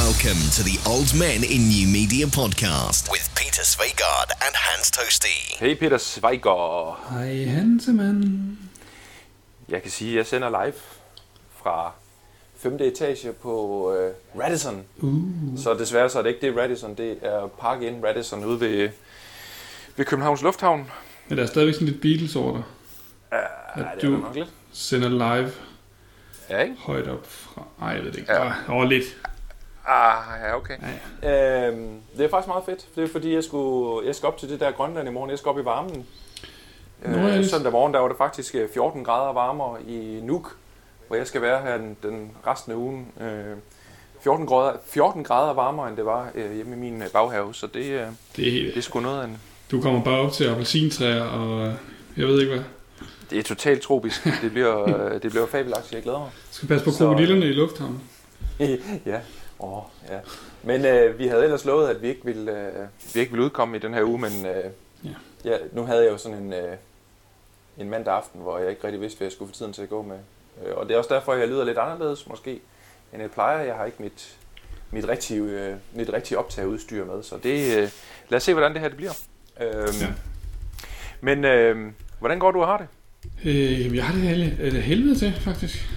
[0.00, 5.36] Welcome to the Old Men in New Media podcast with Peter Svegard and Hans Toasty.
[5.60, 6.98] Hej Peter Zweigård.
[7.10, 8.58] Hej Hansemann.
[9.68, 10.74] Jeg kan sige, at jeg sender live
[11.62, 11.92] fra
[12.56, 12.74] 5.
[12.80, 13.52] etage på
[14.34, 14.82] uh, Radisson.
[14.96, 15.22] Uh.
[15.62, 18.88] Så desværre så er det ikke det Radisson, det er Park Inn Radisson ude ved,
[19.96, 20.90] ved Københavns Lufthavn.
[21.28, 22.62] Men der er stadigvæk sådan lidt Beatles over dig.
[23.32, 23.38] Ja,
[23.80, 24.48] At det er du- nok lidt.
[24.72, 25.52] Sender live
[26.50, 26.74] Ja, ikke?
[26.78, 27.62] højt op fra...
[27.82, 28.32] Ej, jeg ved det ikke.
[28.32, 28.52] Ja.
[28.68, 29.04] Over lidt.
[29.86, 30.74] Ah, ja, okay.
[31.22, 32.86] Ja, Øhm, det er faktisk meget fedt.
[32.96, 35.30] Det er fordi, jeg, skulle, jeg skal op til det der Grønland i morgen.
[35.30, 36.06] Jeg skal op i varmen.
[37.04, 40.56] Ja, Øh, søndag morgen, der var det faktisk øh, 14 grader varmere i Nuuk,
[41.08, 43.06] hvor jeg skal være her den, den resten af ugen.
[43.20, 43.56] Øh,
[44.20, 47.66] 14 grader, 14 grader varmere, end det var øh, hjemme i min øh, baghave, så
[47.66, 49.38] det, øh, det er det er sgu noget en...
[49.70, 51.74] Du kommer bare op til appelsintræer, og øh,
[52.16, 52.64] jeg ved ikke hvad.
[53.30, 54.24] Det er totalt tropisk.
[54.42, 55.92] Det bliver, øh, det bliver fabelagtigt.
[55.92, 56.28] Jeg glæder mig.
[56.50, 58.00] Du skal passe på Så- krokodillerne i lufthavnen.
[59.06, 59.20] ja.
[59.60, 60.18] Åh, ja.
[60.62, 63.76] Men øh, vi havde ellers lovet, at vi ikke ville, øh, vi ikke ville udkomme
[63.76, 64.64] i den her uge, men øh,
[65.04, 65.10] Ja.
[65.44, 65.56] ja.
[65.72, 66.76] nu havde jeg jo sådan en, øh,
[67.78, 69.88] en mandag aften, hvor jeg ikke rigtig vidste, hvad jeg skulle få tiden til at
[69.88, 70.16] gå med.
[70.66, 72.50] Øh, og det er også derfor, jeg lyder lidt anderledes måske,
[73.12, 73.58] end jeg plejer.
[73.64, 74.36] Jeg har ikke mit,
[74.90, 77.88] mit rigtige, øh, mit rigtige optageudstyr med, så det, øh,
[78.28, 79.12] lad os se, hvordan det her det bliver.
[79.60, 79.66] Øh,
[80.00, 80.06] Ja.
[81.20, 82.86] Men øh, hvordan går du og har det?
[83.44, 85.88] Øh, jeg har det hel- eller helvede til, faktisk.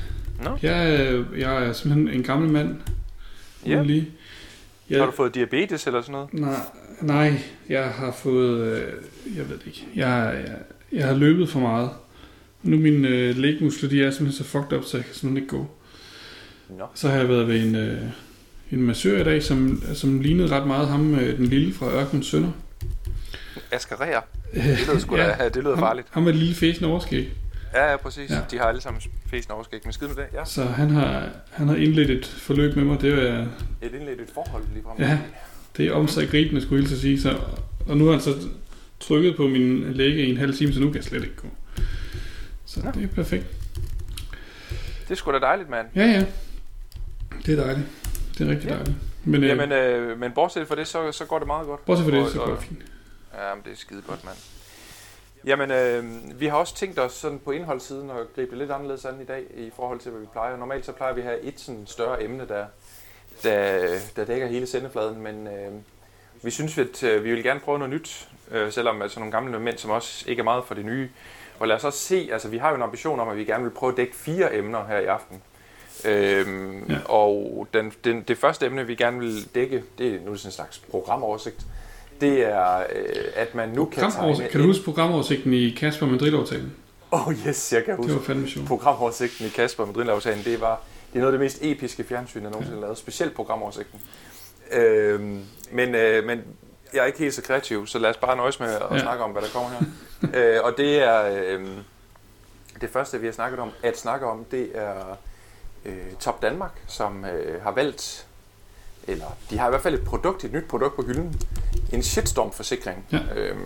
[0.43, 0.57] Nå?
[0.61, 2.81] Jeg, øh, jeg er simpelthen en gammel mand.
[3.75, 4.07] Uden Lige.
[4.89, 6.33] Jeg, Har du fået diabetes eller sådan noget?
[6.33, 6.59] Nej,
[7.01, 8.93] nej, jeg har fået, øh,
[9.37, 10.55] jeg ved ikke, jeg, jeg,
[10.99, 11.89] jeg har løbet for meget.
[12.63, 15.57] Nu mine øh, lægmuskler, de er simpelthen så fucked up, så jeg kan simpelthen ikke
[15.57, 15.67] gå.
[16.69, 16.85] Nå.
[16.93, 18.01] Så har jeg været ved en, øh,
[18.71, 22.27] en massør i dag, som, som lignede ret meget ham, øh, den lille fra Ørkenens
[22.27, 22.51] Sønder.
[23.71, 24.21] Askerer.
[24.53, 25.27] Det lyder, sgu Ja.
[25.39, 26.07] da, det lyder ham, farligt.
[26.11, 27.29] Ham med et lille fæsende overskæg.
[27.73, 28.29] Ja, ja, præcis.
[28.29, 28.35] Ja.
[28.35, 28.41] Ja.
[28.51, 29.81] De har alle sammen fæsende overskæg.
[29.83, 30.25] Men skid med det.
[30.33, 30.45] Ja.
[30.45, 33.01] Så han har, han har indledt et forløb med mig.
[33.01, 33.41] Det er,
[33.81, 34.95] Et indledt et forhold lige frem.
[34.99, 35.19] ja,
[35.77, 37.21] det er om sig gribende, skulle jeg at sige.
[37.21, 37.39] Så,
[37.89, 38.33] og nu har han så
[38.99, 41.47] trykket på min læge i en halv time, så nu kan jeg slet ikke gå.
[42.65, 42.91] Så Nå.
[42.91, 43.45] det er perfekt.
[45.03, 45.87] Det er sgu da dejligt, mand.
[45.95, 46.25] Ja, ja.
[47.45, 47.87] Det er dejligt.
[48.37, 48.75] Det er rigtig Ja.
[48.75, 48.95] dejligt.
[49.23, 51.85] Men, øh, Jamen, øh, men bortset fra det, så, så går det meget godt.
[51.85, 52.79] bortset fra det, og- så går det fint.
[53.33, 54.37] Ja, men det er skide godt, mand.
[55.47, 56.03] Jamen, øh,
[56.39, 59.25] vi har også tænkt os sådan på indholdssiden at gribe det lidt anderledes an i
[59.25, 60.57] dag i forhold til, hvad vi plejer.
[60.57, 62.65] Normalt så plejer vi at have et sådan større emne, der,
[63.43, 65.71] der, der dækker hele sendefladen, men øh,
[66.41, 69.59] vi synes, at øh, vi vil gerne prøve noget nyt, øh, selvom altså nogle gamle
[69.59, 71.09] mænd, som også ikke er meget for det nye.
[71.59, 73.63] Og lad os også se, altså vi har jo en ambition om, at vi gerne
[73.63, 75.41] vil prøve at dække fire emner her i aften.
[76.05, 76.93] Øhm, Ja.
[76.93, 76.99] ja.
[77.05, 80.39] Og den, den, det første emne, vi gerne vil dække, det er nu er det
[80.39, 81.65] sådan en slags programoversigt.
[82.21, 82.85] Det er, øh,
[83.35, 84.47] at man nu kan tegne...
[84.51, 86.73] kan du huske programoversigten i Kasper Madrid-aftalen?
[87.11, 88.15] Åh, oh, yes, jeg kan Det huske.
[88.15, 88.67] var fandme sjovt.
[88.67, 90.81] Programoversigten i Kasper med Drindelaftalen, det var
[91.13, 92.97] det er noget af det mest episke fjernsyn, jeg nogensinde har lavet.
[92.97, 93.99] Specielt programoversigten.
[94.71, 95.41] Øhm,
[95.71, 96.41] men, øh, men
[96.93, 98.95] jeg er ikke helt så kreativ, så lad os bare nøjes med at Ja.
[98.95, 99.01] ja.
[99.01, 99.85] snakke om, hvad der kommer her.
[100.57, 101.67] øh, og det er øh,
[102.81, 105.17] det første, vi har snakket om, at snakke om, det er
[105.85, 108.25] øh, Top Danmark, som øh, har valgt,
[109.07, 111.41] eller de har i hvert fald et produkt, et nyt produkt på hylden,
[111.93, 113.05] en shitstorm-forsikring.
[113.11, 113.19] Ja.
[113.35, 113.59] Øhm,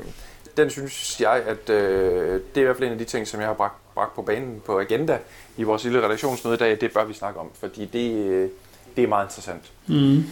[0.58, 3.40] den synes jeg, at øh, det er i hvert fald en af de ting, som
[3.40, 5.20] jeg har bragt, bragt på banen på agenda
[5.58, 6.82] i vores lille redaktionsmøde i dag.
[6.82, 8.50] Det bør vi snakke om, fordi det, øh,
[8.96, 9.72] det er meget interessant.
[9.88, 10.24] Mm.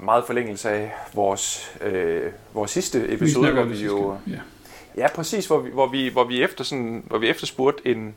[0.00, 4.16] Meget forlængelse af vores, øh, vores sidste Vi episode, snakker hvor vi jo...
[4.26, 4.38] Ja.
[4.96, 8.14] Ja, præcis, hvor vi, hvor vi, hvor vi, efter sådan, hvor vi efterspurgte en,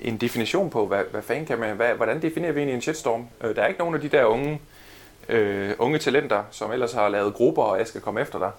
[0.00, 3.26] en definition på, hvad, hvad fanden kan man, hvad, hvordan definerer vi egentlig en shitstorm?
[3.44, 4.60] Øh, der er ikke nogen af de der unge,
[5.30, 8.50] øh, unge talenter, som ellers har lavet grupper, og jeg skal komme efter dig,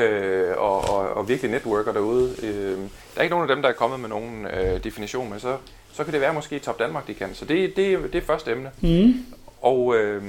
[0.00, 2.34] øh, og, og, og virkelig networker derude.
[2.42, 2.78] Øh,
[3.14, 5.56] der er ikke nogen af dem, der er kommet med nogen øh, definition, men så,
[5.92, 7.34] så kan det være måske Top Danmark, de kan.
[7.34, 8.70] Så det, det, det er første emne.
[8.80, 9.14] Mm.
[9.62, 10.22] Og øh,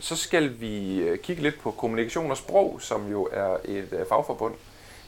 [0.00, 4.06] så skal vi øh, kigge lidt på kommunikation og sprog, som jo er et øh,
[4.08, 4.54] fagforbund,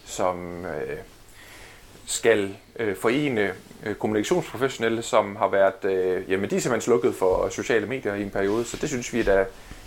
[0.04, 0.96] som øh,
[2.06, 3.52] skal øh, forene
[3.86, 8.22] øh, kommunikationsprofessionelle, som har været, øh, jamen de er simpelthen slukket for sociale medier i
[8.22, 9.44] en periode, så det synes vi da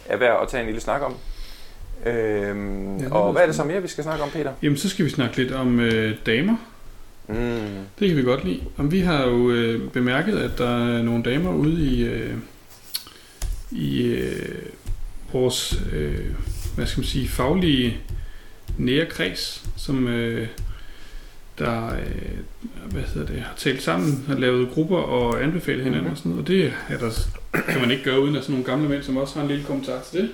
[0.09, 1.15] er værd at tage en lille snak om.
[2.05, 4.53] Øhm, Ja, og hvad er det så mere, vi skal snakke om, Peter?
[4.61, 6.55] Jamen, så skal vi snakke lidt om øh, damer.
[7.27, 7.35] Mm.
[7.99, 8.59] Det kan vi godt lide.
[8.77, 12.33] Og vi har jo øh, bemærket, at der er nogle damer ude i, øh,
[13.71, 14.55] i øh,
[15.33, 16.25] vores øh,
[16.75, 17.97] hvad skal man sige, faglige
[18.77, 20.47] nære kreds, som øh,
[21.59, 22.37] der øh,
[22.91, 26.11] hvad hedder det, har talt sammen, har lavet grupper og anbefalet hinanden Mhm.
[26.11, 26.43] og sådan noget.
[26.43, 27.11] Og det er der,
[27.71, 29.63] kan man ikke gøre uden at sådan nogle gamle mænd, som også har en lille
[29.65, 30.31] kommentar til det.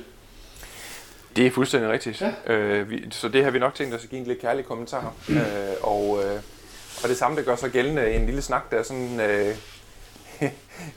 [1.36, 2.22] Det er fuldstændig rigtigt.
[2.48, 2.54] Ja.
[2.54, 5.14] Øh, vi, så det har vi nok tænkt os at give en lidt kærlig kommentar.
[5.30, 5.38] Øh,
[5.82, 6.40] og, øh,
[7.04, 9.20] og det samme, der gør sig gældende en lille snak, der er sådan...
[9.20, 9.56] Øh,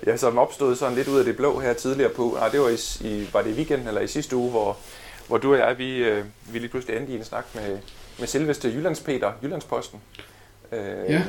[0.06, 2.68] ja, som opstod sådan lidt ud af det blå her tidligere på, nej, det var
[2.68, 4.76] i, i var det i weekenden eller i sidste uge, hvor,
[5.28, 7.78] hvor du og jeg, vi, øh, vi lige pludselig endte i en snak med,
[8.18, 10.00] med selveste Jyllands Peter, Jyllandsposten.
[10.72, 10.78] Øh,
[11.08, 11.22] Ja.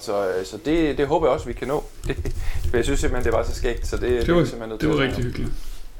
[0.00, 1.84] Så, øh, så det, det håber jeg også, vi kan nå.
[2.06, 2.16] Det,
[2.70, 4.80] for jeg synes simpelthen, det var så skægt, så det, Det var, er simpelthen nødt
[4.80, 5.50] det var rigtig hyggeligt.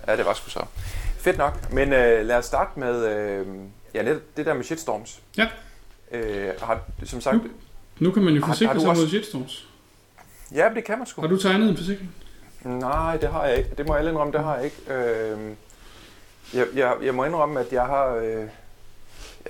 [0.07, 0.65] Ja, det var sgu så.
[1.19, 3.47] Fedt nok, men øh, lad os starte med øh,
[3.95, 5.21] ja, netop det der med shitstorms.
[5.37, 5.47] Ja.
[6.13, 7.37] Øh, har, som sagt,
[7.99, 9.69] Nu kan man jo Har- har forsikre du sig også- mod shitstorms.
[10.55, 11.21] ja, det kan man sgu.
[11.21, 12.15] Har du tegnet en forsikring?
[12.65, 13.71] Nej, det har jeg ikke.
[13.79, 14.93] Det må jeg indrømme, det har jeg ikke.
[14.93, 15.39] Øh,
[16.55, 18.15] jeg, jeg, jeg må indrømme, at jeg har...
[18.15, 18.45] Øh,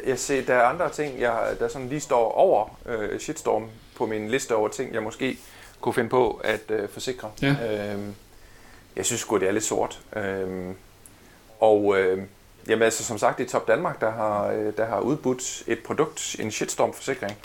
[0.07, 3.67] jeg ser, der er andre ting, jeg, der sådan lige står over øh, shitstorm
[3.97, 5.39] på min liste over ting, jeg måske
[5.81, 7.31] kunne finde på at øh, forsikre.
[7.43, 7.49] Ja.
[7.95, 8.01] Øh,
[8.97, 10.01] jeg synes sgu, det er lidt sort.
[10.17, 10.75] Øh,
[11.61, 12.23] og øh,
[12.69, 15.79] jamen, altså, som sagt, det er Top Danmark, der har, øh, der har udbudt et
[15.79, 17.37] produkt, en shitstorm-forsikring,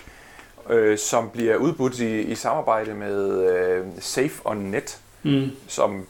[0.69, 5.51] øh, som bliver udbudt i, i samarbejde med øh, Safe on Net Mm.
[5.67, 6.07] som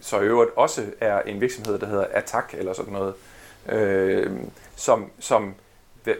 [0.00, 3.14] så i øvrigt også er en virksomhed, der hedder Attack eller sådan noget,
[3.68, 4.30] øh,
[4.76, 5.54] som, som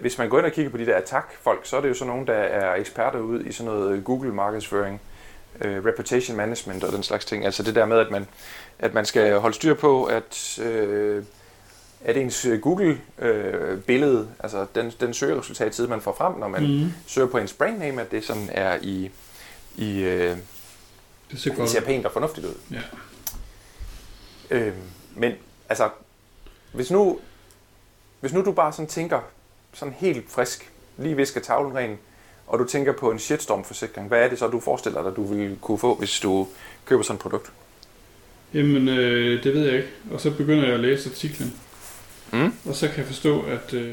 [0.00, 2.10] hvis man går ind og kigger på de der Attack-folk, så er det jo sådan
[2.10, 5.00] nogen, der er eksperter ud i sådan noget Google-markedsføring,
[5.60, 7.44] øh, reputation management og den slags ting.
[7.44, 8.26] Altså det der med, at man,
[8.78, 11.24] at man skal holde styr på, at, øh,
[12.04, 16.92] at ens Google-billede, altså den, den søgeresultatside, man får frem, når man Mm.
[17.06, 19.10] søger på ens brand name, at det sådan er i,
[19.76, 20.36] i øh,
[21.30, 22.54] Det ser det ser pænt og fornuftigt ud.
[22.70, 22.80] Ja.
[24.50, 24.76] Øhm,
[25.14, 25.32] men
[25.68, 25.88] altså,
[26.72, 27.18] hvis nu,
[28.20, 29.20] hvis nu du bare sådan tænker
[29.74, 31.98] sådan helt frisk, lige visker tavlen ren,
[32.46, 35.56] og du tænker på en shitstorm-forsikring, hvad er det så, du forestiller dig, du ville
[35.60, 36.48] kunne få, hvis du
[36.86, 37.52] køber sådan et produkt?
[38.54, 39.88] Jamen, øh, det ved jeg ikke.
[40.10, 41.52] Og så begynder jeg at læse artiklen.
[42.32, 42.52] Mm?
[42.64, 43.92] Og så kan jeg forstå, at, øh,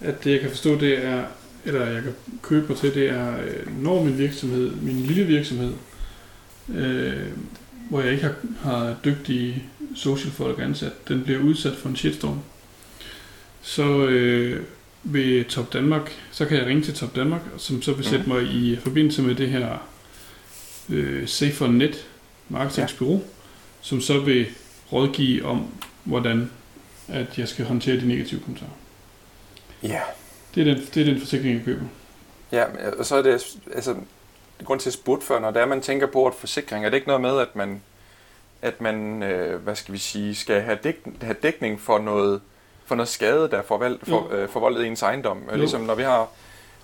[0.00, 1.24] at det jeg kan forstå, det er,
[1.64, 5.72] eller jeg kan købe mig til, det er, øh, når min virksomhed, min lille virksomhed,
[6.74, 7.26] øh,
[7.90, 9.64] hvor jeg ikke har, har dygtige
[9.94, 12.38] social folk ansat, den bliver udsat for en shitstorm,
[13.62, 14.62] så øh,
[15.02, 18.42] ved Top Danmark, så kan jeg ringe til Top Danmark, som så vil sætte mig
[18.42, 19.88] i forbindelse med det her
[20.88, 22.08] øh, Safer Net
[22.48, 23.22] marketingsbureau,
[23.80, 24.46] som så vil
[24.92, 25.66] rådgive om,
[26.04, 26.50] hvordan
[27.08, 28.70] at jeg skal håndtere de negative kommentarer.
[29.82, 30.00] Ja.
[30.54, 31.84] Det er den, det er den forsikring, jeg køber.
[32.52, 32.64] Ja,
[32.98, 33.96] og så er det, altså,
[34.64, 36.96] grund til at spurgte før, når det er, man tænker på et forsikring, er det
[36.96, 37.82] ikke noget med, at man,
[38.62, 42.40] at man øh, hvad skal vi sige, skal have, dæk, have dækning for noget,
[42.92, 45.38] for noget skade, der er forvalgt, for, øh, forvoldet ens ejendom?
[45.52, 45.56] Jo.
[45.56, 46.28] Ligesom når vi har,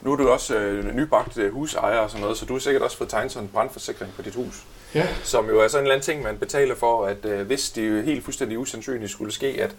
[0.03, 2.83] nu er du også øh, nybagt øh, husejer og sådan noget, så du har sikkert
[2.83, 4.63] også fået tegnet sådan en brandforsikring på dit hus.
[4.95, 5.07] Ja.
[5.25, 7.89] Som jo er sådan en eller anden ting, man betaler for, at øh, hvis det
[7.91, 9.71] jo helt fuldstændig usandsynligt skulle ske, at,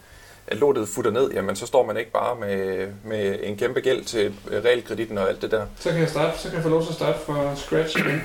[0.47, 4.03] at lortet futter ned, jamen så står man ikke bare med, med en kæmpe gæld
[4.03, 5.65] til øh, realkreditten og alt det der.
[5.79, 8.21] Så kan jeg starte, så kan jeg få lov til at starte fra scratch igen.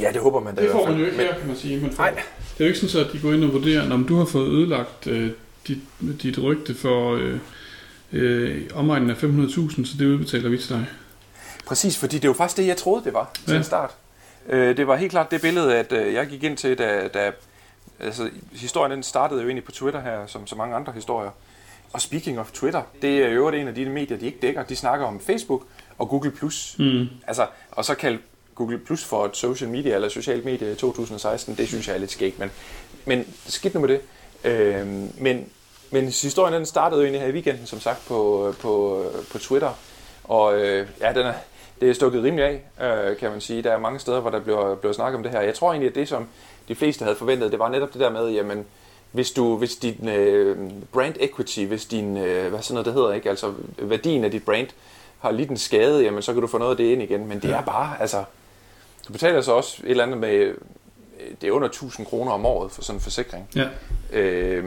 [0.00, 1.80] Ja, det håber man da Det får man jo ikke Men- her, kan man sige.
[1.80, 2.10] Man får, Nej.
[2.12, 2.20] Det
[2.60, 4.48] er jo ikke sådan, så, at de går ind og vurderer, om du har fået
[4.48, 5.30] ødelagt øh,
[5.68, 5.78] dit,
[6.22, 7.38] dit rygte for øh,
[8.12, 10.86] øh, omegnen af 500.000, så det udbetaler vi til dig.
[11.66, 13.58] Præcis, fordi det er jo faktisk det, jeg troede, det var til Ja.
[13.58, 13.90] en start.
[14.48, 17.32] Øh, det var helt klart det billede, at øh, jeg gik ind til, da, da
[18.00, 21.30] altså, historien den startede jo egentlig på Twitter her, som så mange andre historier.
[21.92, 24.62] Og speaking of Twitter, det er jo en af de medier, de ikke dækker.
[24.62, 25.66] De snakker om Facebook
[25.98, 26.32] og Google+.
[26.78, 27.06] Mm.
[27.26, 28.18] Altså, og så kalde
[28.54, 31.98] Google Plus for et social media eller social medie i 2016, det synes jeg er
[32.00, 32.50] lidt skægt, men,
[33.06, 34.00] men skidt nu med det.
[34.44, 34.86] Øh,
[35.18, 35.48] men,
[35.90, 39.70] men historien den startede jo egentlig her i weekenden, som sagt, på, på, på Twitter.
[40.24, 41.34] Og øh, ja, den er,
[41.80, 42.62] det er stukket rimelig af,
[43.10, 43.62] øh, kan man sige.
[43.62, 45.40] Der er mange steder, hvor der bliver, bliver snakket om det her.
[45.40, 46.28] Jeg tror egentlig, at det, som
[46.68, 48.66] de fleste havde forventet, det var netop det der med, jamen,
[49.12, 53.12] hvis, du, hvis din øh, brand equity, hvis din, øh, hvad sådan noget det hedder,
[53.12, 53.30] ikke?
[53.30, 54.68] altså værdien af dit brand,
[55.18, 57.28] har lidt en skade, jamen så kan du få noget af det ind igen.
[57.28, 58.24] Men det er bare, altså,
[59.08, 60.54] du betaler så også et eller andet med,
[61.40, 63.48] det er under 1000 kroner om året for sådan en forsikring.
[63.56, 63.68] Ja.
[64.12, 64.64] Øh,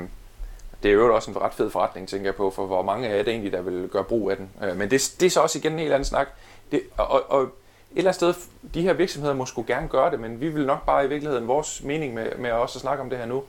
[0.83, 3.23] det er jo også en ret fed forretning, tænker jeg på, for hvor mange er
[3.23, 4.49] det egentlig, der vil gøre brug af den.
[4.63, 6.27] Øh, men det, det er så også igen en helt anden snak.
[6.71, 7.49] Det, og, og et
[7.95, 8.33] eller andet sted,
[8.73, 11.47] de her virksomheder må sgu gerne gøre det, men vi vil nok bare i virkeligheden,
[11.47, 13.43] vores mening med, med også at snakke om det her nu,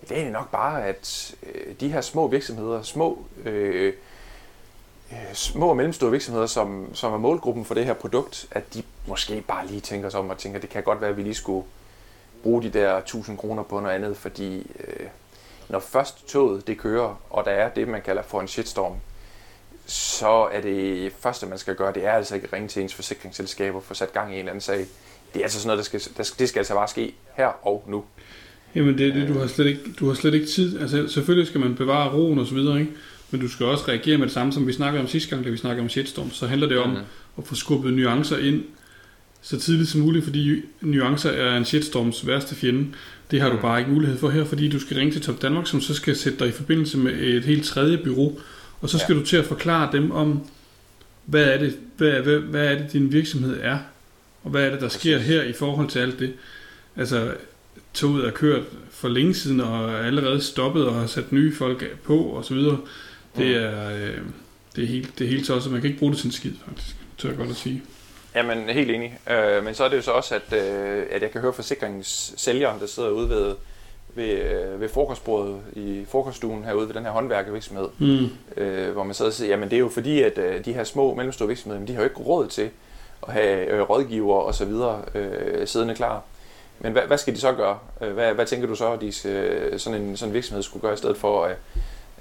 [0.00, 3.92] det er egentlig nok bare, at øh, de her små virksomheder, små, øh,
[5.12, 8.82] øh, små og mellemstore virksomheder, som, som er målgruppen for det her produkt, at de
[9.06, 11.34] måske bare lige tænker sig om og tænker, det kan godt være, at vi lige
[11.34, 11.66] skulle
[12.42, 15.06] bruge de der 1000 kroner på noget andet, fordi øh,
[15.68, 18.92] når først toget det kører, og der er det, man kalder for en shitstorm,
[19.86, 22.94] så er det første, man skal gøre, det er altså ikke at ringe til ens
[22.94, 24.78] forsikringsselskab og få sat gang i en eller anden sag.
[25.34, 27.66] Det er altså sådan noget, der skal, der skal, det skal altså bare ske her
[27.66, 28.04] og nu.
[28.74, 30.80] Jamen det er det, du har slet ikke, du har slet ikke tid.
[30.80, 32.92] Altså selvfølgelig skal man bevare roen og så videre, ikke?
[33.30, 35.50] Men du skal også reagere med det samme, som vi snakkede om sidste gang, da
[35.50, 36.30] vi snakkede om shitstorm.
[36.30, 36.98] Så handler det om Mhm.
[37.38, 38.64] at få skubbet nuancer ind
[39.42, 42.86] så tidligt som muligt, fordi nuancer er en shitstorms værste fjende.
[43.30, 43.62] Det har du Mm.
[43.62, 46.16] bare ikke mulighed for her, fordi du skal ringe til Top Danmark, som så skal
[46.16, 48.38] sætte dig i forbindelse med et helt tredje bureau,
[48.80, 49.20] og så skal ja.
[49.20, 50.40] du til at forklare dem om,
[51.24, 53.78] hvad er det, hvad, hvad, hvad er det din virksomhed er,
[54.44, 56.32] og hvad er det, der sker her i forhold til alt det.
[56.96, 57.34] Altså,
[57.94, 61.98] toget er kørt for længe siden, og er allerede stoppet og har sat nye folk
[62.02, 62.78] på, og så videre.
[63.36, 63.52] Det Mm.
[63.64, 64.18] er, øh,
[64.76, 65.72] det er helt, det er helt tosset.
[65.72, 66.96] Man kan ikke bruge det til en skid, faktisk.
[67.18, 67.82] Tør jeg godt at sige.
[68.38, 69.18] Jamen, helt enig.
[69.30, 72.80] Øh, men så er det jo så også, at, øh, at jeg kan høre forsikringssælgeren,
[72.80, 73.54] der sidder ude ved,
[74.14, 78.28] ved, øh, ved frokostbordet i frokoststuen herude ved den her håndværkervirksomhed, Mm.
[78.56, 80.84] øh, hvor man sidder og siger, jamen det er jo fordi, at øh, de her
[80.84, 82.70] små mellemstore virksomheder, de har jo ikke råd til
[83.28, 86.22] at have øh, rådgiver og så videre øh, siddende klar.
[86.80, 87.78] Men hvad, hvad skal de så gøre?
[88.02, 90.80] Øh, Hvad, hvad tænker du så, at de skal, sådan en sådan en virksomhed skulle
[90.82, 91.56] gøre i stedet for at,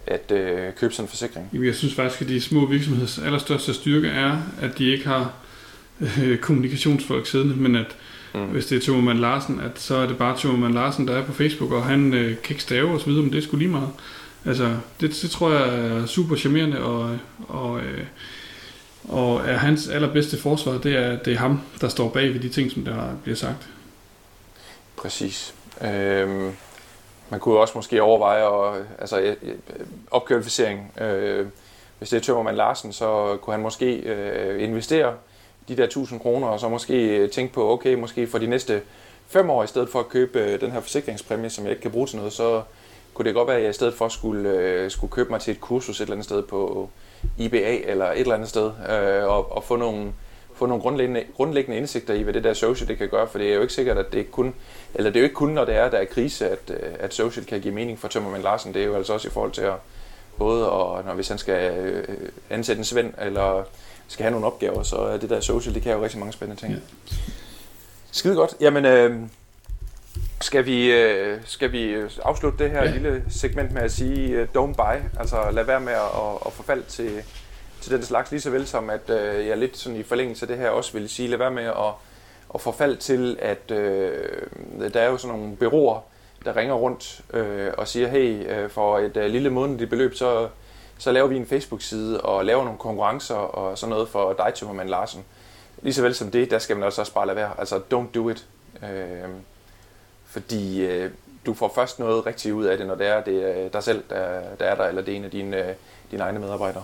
[0.08, 1.50] at øh, købe sådan en forsikring?
[1.54, 5.34] Jamen, jeg synes faktisk, at de små virksomheders allerstørste styrke er, at de ikke har
[6.24, 7.96] øh, kommunikationsfolk siddende, men at
[8.34, 8.46] Mm.
[8.46, 11.34] hvis det er Tømmermann Larsen, at så er det bare Tømmermann Larsen, der er på
[11.34, 13.90] Facebook, og han øh, kan ikke stave og så videre, men det sgu lige meget.
[14.46, 18.06] Altså, det, det tror jeg er super charmerende, og, og, øh,
[19.10, 22.40] og er hans allerbedste forsvar, det er, at det er ham, der står bag ved
[22.40, 23.70] de ting, som der bliver sagt.
[24.96, 25.54] Præcis.
[25.82, 26.52] Øhm,
[27.30, 29.56] man kunne også måske overveje at, altså, øh, øh,
[30.12, 30.92] opkvalificering.
[31.02, 31.46] Øh,
[31.98, 35.14] hvis det er Tømmermann Larsen, så kunne han måske øh, investere
[35.68, 38.82] de der 1000 kroner, og så måske tænke på, okay, måske for de næste
[39.28, 41.92] fem år, i stedet for at købe øh, den her forsikringspræmie, som jeg ikke kan
[41.92, 42.62] bruge til noget, så
[43.14, 45.52] kunne det godt være, at jeg i stedet for skulle, øh, skulle købe mig til
[45.52, 46.90] et kursus et eller andet sted på
[47.38, 50.14] IBA eller et eller andet sted, øh, og, og få nogle,
[50.56, 53.50] få nogle grundlæggende, grundlæggende indsigter i, hvad det der social det kan gøre, for det
[53.50, 54.54] er jo ikke sikkert, at det ikke kun,
[54.96, 57.14] eller det er jo ikke kun, når det er, der er krise, at, øh, at
[57.14, 58.74] social kan give mening for Tømmermand Larsen.
[58.74, 59.76] Det er jo altså også i forhold til at,
[60.38, 62.06] både og, når hvis han skal
[62.50, 63.64] ansætte en svend, eller
[64.08, 66.62] skal have nogle opgaver, så er det der social, det kan jo rigtig mange spændende
[66.62, 66.74] ting.
[66.74, 66.80] Ja.
[68.12, 68.56] Skide godt.
[68.62, 69.20] Jamen, øh,
[70.42, 72.92] skal vi, øh, skal vi afslutte det her Ja.
[72.92, 76.54] lille segment med at sige øh, don't buy, altså lad være med at, at, at
[76.54, 77.24] forfalde til,
[77.82, 80.48] til den slags, lige så vel som at øh, jeg lidt sådan i forlængelse af
[80.48, 81.94] det her også vil sige, lad være med at,
[82.56, 84.14] at forfalde til, at øh,
[84.94, 86.00] der er jo sådan nogle byråer,
[86.46, 90.48] der ringer rundt øh, og siger, hey, øh, for et øh, lille månedligt beløb, så,
[90.98, 94.90] så laver vi en Facebook-side og laver nogle konkurrencer og sådan noget for dig, Tømmermand
[94.90, 95.26] Larsen.
[95.82, 97.52] Lige så vel som det, der skal man altså også bare lade være.
[97.60, 98.46] Altså, don't do it.
[98.84, 99.30] Øh,
[100.26, 101.12] fordi øh,
[101.46, 104.04] du får først noget rigtigt ud af det, når det er, det er dig selv,
[104.10, 105.74] der, der er der, eller det er en af dine, øh,
[106.12, 106.84] dine egne medarbejdere.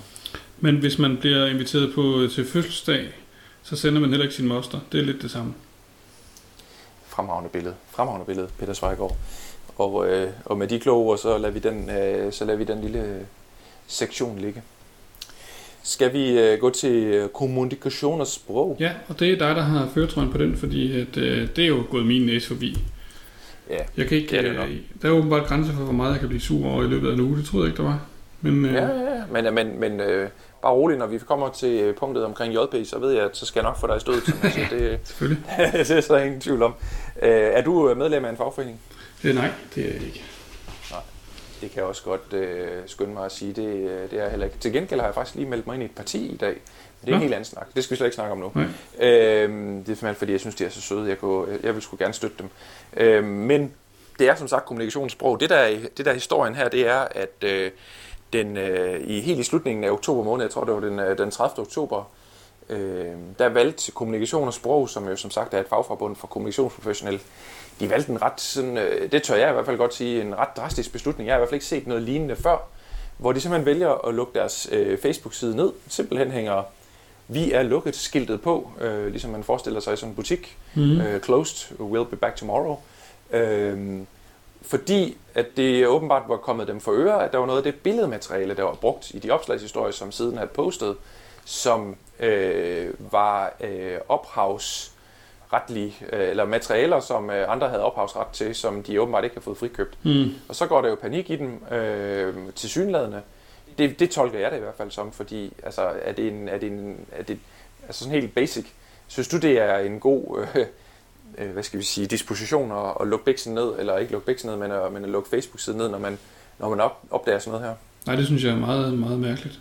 [0.59, 3.09] Men hvis man bliver inviteret på til fødselsdag,
[3.63, 4.79] så sender man heller ikke sin moster.
[4.91, 5.53] Det er lidt det samme.
[7.07, 7.75] Fremragende billede.
[7.89, 9.15] Fremragende billede, Peter Svejgaard.
[9.77, 12.63] Og, øh, og med de kloge ord, så lader vi den, øh, så lader vi
[12.63, 13.27] den lille
[13.87, 14.61] sektion ligge.
[15.83, 18.77] Skal vi øh, gå til øh, kommunikation og sprog?
[18.79, 21.67] Ja, og det er dig, der har føretrøjen på den, fordi at, øh, det er
[21.67, 22.77] jo gået min næse forbi.
[23.69, 24.69] Ja, Jeg kan ikke, Det er det nok.
[24.69, 27.09] øh, der er åbenbart grænser for, hvor meget jeg kan blive sur over i løbet
[27.09, 27.37] af en uge.
[27.37, 27.99] Det troede jeg ikke, der var.
[28.41, 29.41] Men øh, ja, ja, ja.
[29.41, 30.29] Men, men, men øh,
[30.61, 33.59] bare rolig, når vi kommer til punktet omkring JP, så ved jeg, at så skal
[33.59, 34.23] jeg nok få dig i stødet.
[34.25, 34.33] Så
[34.71, 35.43] det, selvfølgelig.
[35.73, 36.73] det er så ingen tvivl om.
[37.21, 38.79] Øh, er du medlem af en fagforening?
[39.23, 40.23] Øh, nej, det er jeg ikke.
[41.61, 43.53] Det kan jeg også godt øh, skynde mig at sige.
[43.53, 44.57] Det, øh, det er jeg heller ikke.
[44.59, 46.49] Til gengæld har jeg faktisk lige meldt mig ind i et parti i dag.
[46.53, 46.61] Men
[47.01, 47.15] det er Nå.
[47.15, 47.67] en helt anden snak.
[47.75, 48.51] Det skal vi slet ikke snakke om nu.
[48.55, 49.09] Nej.
[49.09, 51.09] Øhm, det er simpelthen fordi, jeg synes, de er så søde.
[51.09, 52.49] Jeg, kunne, jeg vil sgu gerne støtte dem.
[52.97, 53.73] Øhm, men
[54.19, 55.39] det er som sagt kommunikationssprog.
[55.39, 57.71] Det der, er- det der er historien her, det er, at øh,
[58.33, 61.17] den, øh, i helt i slutningen af oktober måned, jeg tror det var den, øh,
[61.17, 61.59] den 30.
[61.65, 62.11] oktober,
[62.69, 63.05] øh,
[63.39, 67.19] der valgte kommunikation og sprog, som jo som sagt er et fagforbund for kommunikationsprofessionelle,
[67.79, 70.37] de valgte en ret, sådan, øh, det tør jeg i hvert fald godt sige, en
[70.37, 71.27] ret drastisk beslutning.
[71.27, 72.57] Jeg har i hvert fald ikke set noget lignende før,
[73.17, 75.71] hvor de simpelthen vælger at lukke deres øh, Facebook-side ned.
[75.87, 76.63] Simpelthen hænger
[77.27, 80.57] vi er lukket skiltet på, øh, ligesom man forestiller sig i sådan en butik.
[80.75, 81.01] Mm.
[81.01, 82.77] Øh, closed, will be back tomorrow.
[83.31, 83.99] Øh,
[84.61, 87.75] fordi at det åbenbart var kommet dem for øre, at der var noget af det
[87.75, 90.95] billedmateriale, der var brugt i de opslagshistorier, som siden havde postet,
[91.45, 93.97] som øh, var øh,
[95.53, 99.41] ophavsretlige, øh, eller materialer, som øh, andre havde ophavsret til, som de åbenbart ikke har
[99.41, 99.97] fået frikøbt.
[100.03, 100.31] Mm.
[100.49, 103.21] Og så går der jo panik i dem øh, til synladende.
[103.77, 106.57] Det, det tolker jeg det i hvert fald som, fordi altså, er det en, er
[106.57, 107.39] det en, er det,
[107.87, 108.65] altså sådan helt basic.
[109.07, 110.65] Synes du, det er en god, øh,
[111.37, 114.49] øh, hvad skal vi sige, disposition at, at lukke Bixen ned, eller ikke lukke Bixen
[114.49, 116.17] ned, men at, men at lukke Facebook-siden ned, når man,
[116.59, 117.75] når man op, opdager sådan noget her?
[118.05, 119.59] Nej, det synes jeg er meget, meget mærkeligt.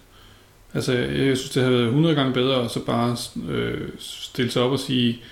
[0.74, 3.16] Altså, jeg synes, det havde været 100 gange bedre at så bare
[3.48, 5.22] øh, stille sig op og sige,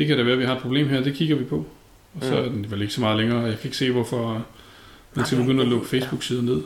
[0.00, 1.66] det kan da være, at vi har et problem her, det kigger vi på.
[2.14, 2.36] Og så Mm.
[2.36, 4.46] er den vel ikke så meget længere, og jeg kan ikke se, hvorfor
[5.14, 6.62] man skal begynde at lukke Facebook-sider ned.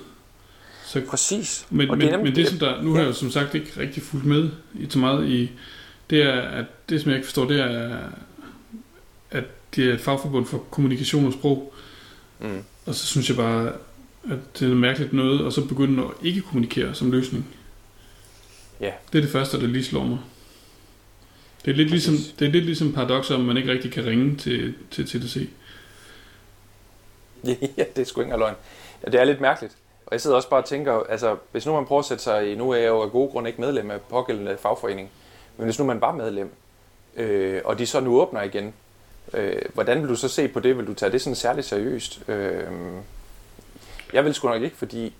[0.86, 1.66] Så, Præcis.
[1.70, 3.70] men, Og men, det men det, som der, nu har jeg jo som sagt ikke
[3.80, 5.50] rigtig fulgt med i så meget i
[6.10, 7.98] det er, at det som jeg ikke forstår, det er,
[9.30, 9.44] at
[9.76, 11.74] det er et fagforbund for kommunikation og sprog.
[12.40, 12.58] Mm.
[12.86, 13.72] Og så synes jeg bare,
[14.30, 17.46] at det er mærkeligt noget, og så begynde at ikke kommunikere som løsning.
[18.80, 18.90] Ja.
[19.12, 20.18] Det er det første, der lige slår mig.
[21.64, 24.36] Det er lidt, ligesom, det er lidt ligesom paradokset, om man ikke rigtig kan ringe
[24.36, 25.48] til, til TDC.
[27.78, 28.54] ja, det er sgu ikke løgn.
[29.06, 29.76] Ja, det er lidt mærkeligt.
[30.06, 32.52] Og jeg sidder også bare og tænker, altså, hvis nu man prøver at sætte sig
[32.52, 35.10] i, nu er jeg jo af gode grunde ikke medlem af pågældende fagforening,
[35.56, 36.50] men hvis nu man var medlem,
[37.16, 38.74] øh, og de så nu åbner igen,
[39.34, 40.78] øh, hvordan vil du så se på det?
[40.78, 42.28] Vil du tage det sådan særligt seriøst?
[42.28, 42.64] Øh,
[44.12, 45.12] jeg vil sgu nok ikke, fordi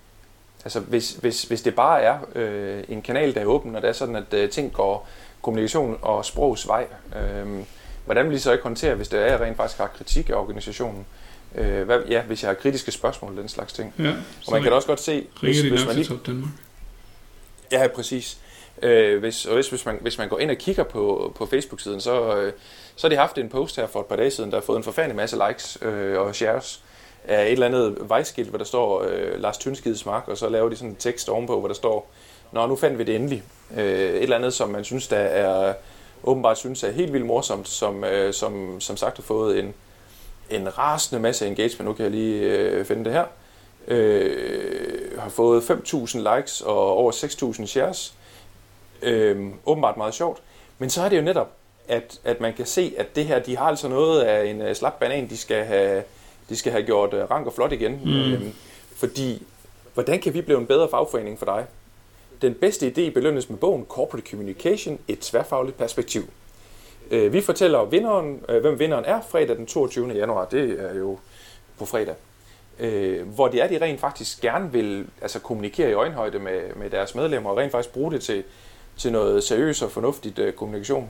[0.64, 3.88] altså, hvis, hvis, hvis det bare er øh, en kanal, der er åben, og det
[3.88, 5.08] er sådan, at øh, ting går
[5.44, 6.86] kommunikation og sprogs vej,
[7.16, 7.46] øh,
[8.04, 10.30] hvordan vil I så ikke håndtere, hvis det er, at jeg rent faktisk har kritik
[10.30, 11.06] af organisationen?
[11.54, 13.94] Øh, hvad, ja, hvis jeg har kritiske spørgsmål den slags ting.
[13.98, 14.12] Ja,
[14.46, 16.20] Og man kan da også godt se, hvis, hvis man lige...
[16.26, 16.50] Danmark.
[17.72, 18.38] Ja, præcis.
[18.82, 22.00] Øh, hvis, og hvis, hvis, man, hvis man går ind og kigger på, på Facebook-siden,
[22.00, 22.52] så, øh,
[22.96, 24.76] så har de haft en post her for et par dage siden, der har fået
[24.76, 26.82] en forfærdelig masse likes øh, og shares
[27.24, 30.68] af et eller andet vejskilt, hvor der står øh, Lars Tynskides mark, og så laver
[30.68, 32.10] de sådan en tekst ovenpå, hvor der står,
[32.54, 33.42] Nå, nu fandt vi det endelig.
[33.76, 35.74] Øh, et eller andet, som man synes, der er
[36.24, 39.74] åbenbart synes er helt vildt morsomt, som, øh, som, som sagt har fået en,
[40.50, 41.88] en rasende masse engagement.
[41.88, 43.24] Nu kan jeg lige øh, finde det her.
[43.88, 48.14] Øh, har fået 5.000 likes og over 6.000 shares.
[49.02, 50.42] Øh, åbenbart meget sjovt.
[50.78, 51.50] Men så er det jo netop,
[51.88, 54.72] at, at man kan se, at det her, de har altså noget af en uh,
[54.72, 56.02] slap banan, de skal have,
[56.48, 58.00] de skal have gjort uh, rank og flot igen.
[58.04, 58.32] Mm.
[58.32, 58.52] Øhm,
[58.96, 59.42] fordi,
[59.94, 61.64] hvordan kan vi blive en bedre fagforening for dig?
[62.44, 66.22] Den bedste idé belønnes med bogen Corporate Communication, et tværfagligt perspektiv.
[67.10, 70.12] Øh, vi fortæller vinderen, øh, hvem vinderen er fredag den 22.
[70.12, 70.44] januar.
[70.44, 71.18] Det er jo
[71.78, 72.14] på fredag.
[72.78, 76.90] Øh, hvor det er, de rent faktisk gerne vil altså, kommunikere i øjenhøjde med, med
[76.90, 78.44] deres medlemmer, og rent faktisk bruge det til,
[78.96, 81.08] til noget seriøst og fornuftigt kommunikation.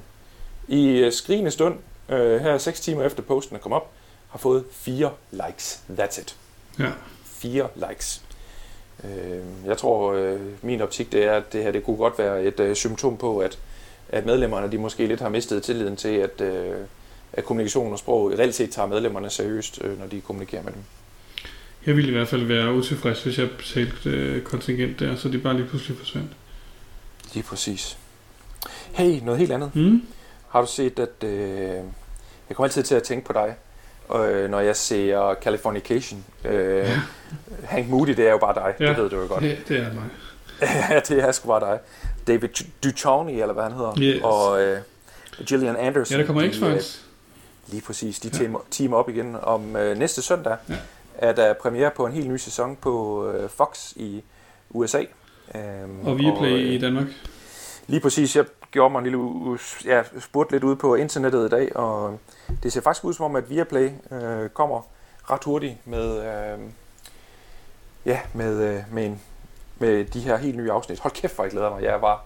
[0.68, 3.90] I skrigende stund, her 6 timer efter posten er kommet op,
[4.28, 5.82] har fået fire likes.
[5.98, 6.36] That's it.
[6.78, 6.90] Ja.
[7.24, 8.23] Fire likes.
[9.04, 12.44] Øh, jeg tror, øh, min optik det er, at det her det kunne godt være
[12.44, 13.58] et øh, symptom på, at,
[14.08, 16.40] at medlemmerne de måske lidt har mistet tilliden til, at,
[17.32, 20.82] at kommunikation og sprog i reelt set tager medlemmerne seriøst, når de kommunikerer med dem.
[21.86, 25.56] Jeg ville i hvert fald være utilfreds, hvis jeg betalte kontingent der, så det bare
[25.56, 26.30] lige pludselig forsvandt.
[27.34, 27.98] Lige præcis.
[28.92, 29.76] Hey, noget helt andet.
[29.76, 30.02] Mm?
[30.48, 31.30] Har du set, at øh,
[32.48, 33.56] jeg kommer altid til at tænke på dig,
[34.14, 36.24] øh, når jeg ser Californication.
[36.44, 37.00] Øh, Ja.
[37.64, 38.74] Hank Moody, det er jo bare dig.
[38.80, 38.88] Ja.
[38.88, 39.44] Det ved du jo godt.
[39.44, 40.04] Ja, det er mig.
[40.90, 41.78] ja, det er sgu bare dig.
[42.26, 42.48] David
[42.84, 43.92] Duchovny, eller hvad han hedder.
[43.98, 44.22] Yes.
[44.22, 44.78] Og øh,
[45.46, 46.14] Gillian Anderson.
[46.16, 46.64] Ja, der kommer de, X-Files.
[46.98, 48.20] øh, Lige præcis.
[48.20, 48.48] De Ja.
[48.70, 50.56] teamer op igen om øh, næste søndag.
[50.68, 50.74] Ja.
[51.18, 54.22] Er der premiere på en helt ny sæson på øh, Fox i
[54.70, 55.02] USA.
[55.54, 57.06] Øhm, Og Viaplay øh, i Danmark.
[57.86, 58.36] Lige præcis.
[58.36, 62.18] Jeg gjorde mig en lille ja, spurgte lidt ud på internettet i dag, og
[62.62, 64.86] det ser faktisk ud som om, at Viaplay øh, kommer
[65.30, 66.58] ret hurtigt med, øh,
[68.04, 69.20] ja, med, øh, med, en,
[69.78, 70.98] med de her helt nye afsnit.
[71.00, 71.82] Hold kæft, hvor jeg glæder mig.
[71.82, 72.24] Jeg var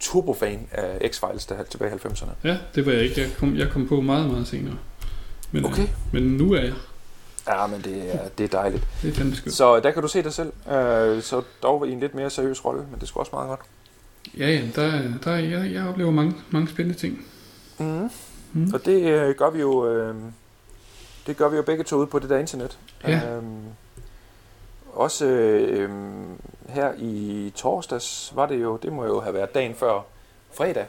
[0.00, 2.30] turbofan af X-Files der tilbage i 90'erne.
[2.44, 3.20] Ja, det var jeg ikke.
[3.20, 4.74] Jeg kom, jeg kom på meget, meget senere.
[5.52, 5.82] Men, Okay.
[5.82, 6.74] øh, men nu er jeg.
[7.48, 8.86] Ja, men det er, det er dejligt.
[9.02, 9.36] Det er fandme.
[9.36, 10.52] Så der kan du se dig selv.
[10.72, 13.60] Øh, så dog i en lidt mere seriøs rolle, men det skulle også meget godt.
[14.38, 17.26] Ja, ja, der, der, jeg, jeg oplever mange, mange spændende ting.
[17.78, 18.10] Mm.
[18.52, 18.74] Mm.
[18.74, 20.14] Og det øh, gør vi jo øh,
[21.26, 22.78] det gør vi jo begge to ude på det der internet.
[23.08, 23.36] Ja.
[23.36, 23.60] Øhm,
[24.92, 25.90] også øh,
[26.68, 30.06] her i torsdags var det jo, det må jo have været dagen før
[30.52, 30.86] fredag.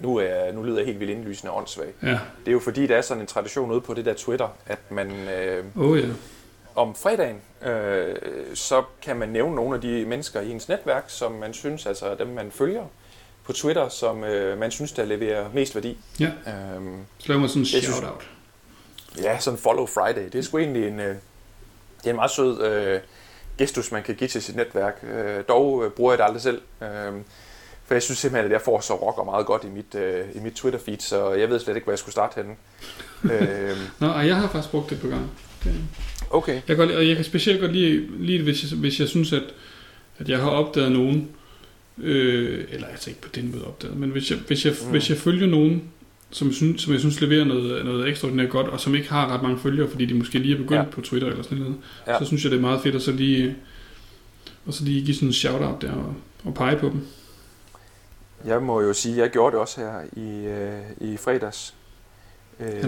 [0.00, 1.92] Nu, er, nu lyder jeg helt vildt indlysende og åndssvag.
[2.02, 2.08] Ja.
[2.08, 4.78] Det er jo fordi, der er sådan en tradition ude på det der Twitter, at
[4.90, 6.04] man øh, oh, ja.
[6.74, 8.16] Om fredagen, øh,
[8.54, 12.14] så kan man nævne nogle af de mennesker i ens netværk, som man synes, altså
[12.14, 12.84] dem man følger
[13.44, 15.98] på Twitter, som øh, man synes, der leverer mest værdi.
[16.20, 16.30] Ja.
[16.74, 18.28] Øhm, Så laver man sådan en shout-out.
[19.22, 20.24] Ja, sådan Follow Friday.
[20.24, 21.06] Det er sgu egentlig en, øh,
[21.98, 23.00] det er en meget sød øh,
[23.58, 25.04] gestus, man kan give til sit netværk.
[25.12, 26.62] Øh, dog øh, bruger jeg det aldrig selv.
[26.82, 27.12] Øh,
[27.84, 30.38] for jeg synes simpelthen, at jeg får så rocker meget godt i mit, øh, i
[30.40, 32.56] mit Twitter-feed, så jeg ved slet ikke, hvor jeg skulle starte henne.
[33.34, 35.30] øh, Nå, og jeg har faktisk brugt det på gang.
[35.64, 35.74] Det,
[36.32, 36.54] okay.
[36.54, 39.32] jeg, kan godt, og jeg kan specielt godt lide, lide hvis jeg, hvis jeg synes,
[39.32, 39.42] at,
[40.18, 41.28] at jeg har opdaget nogen,
[41.98, 44.86] øh, eller altså ikke på den måde opdaget, men hvis jeg, hvis jeg, Mm.
[44.86, 44.90] mm.
[44.90, 45.82] hvis jeg følger nogen,
[46.30, 49.34] som, jeg synes, som jeg synes leverer noget, noget ekstraordinært godt, og som ikke har
[49.34, 50.84] ret mange følgere, fordi de måske lige er begyndt Ja.
[50.90, 51.74] på Twitter eller sådan noget,
[52.06, 52.18] ja.
[52.18, 53.56] så synes jeg, det er meget fedt at så lige,
[54.66, 56.14] og så lige give sådan en shout-out der og,
[56.44, 57.00] og pege på dem.
[58.46, 61.74] Jeg må jo sige, at jeg gjorde det også her i, øh, i fredags.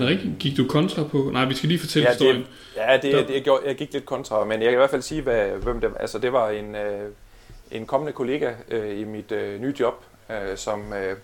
[0.00, 0.38] Rigtigt?
[0.38, 1.30] Gik du kontra på?
[1.32, 2.37] Nej, vi skal lige fortælle Ja, ja, historien.
[2.40, 4.76] det- Ja, det, Der- det, jeg, gjorde, jeg gik lidt kontra, men jeg kan i
[4.76, 7.08] hvert fald sige, hvad, hvem det Altså, det var en, øh,
[7.70, 9.94] en kommende kollega øh, i mit øh, nye job,
[10.30, 11.16] øh, som øh,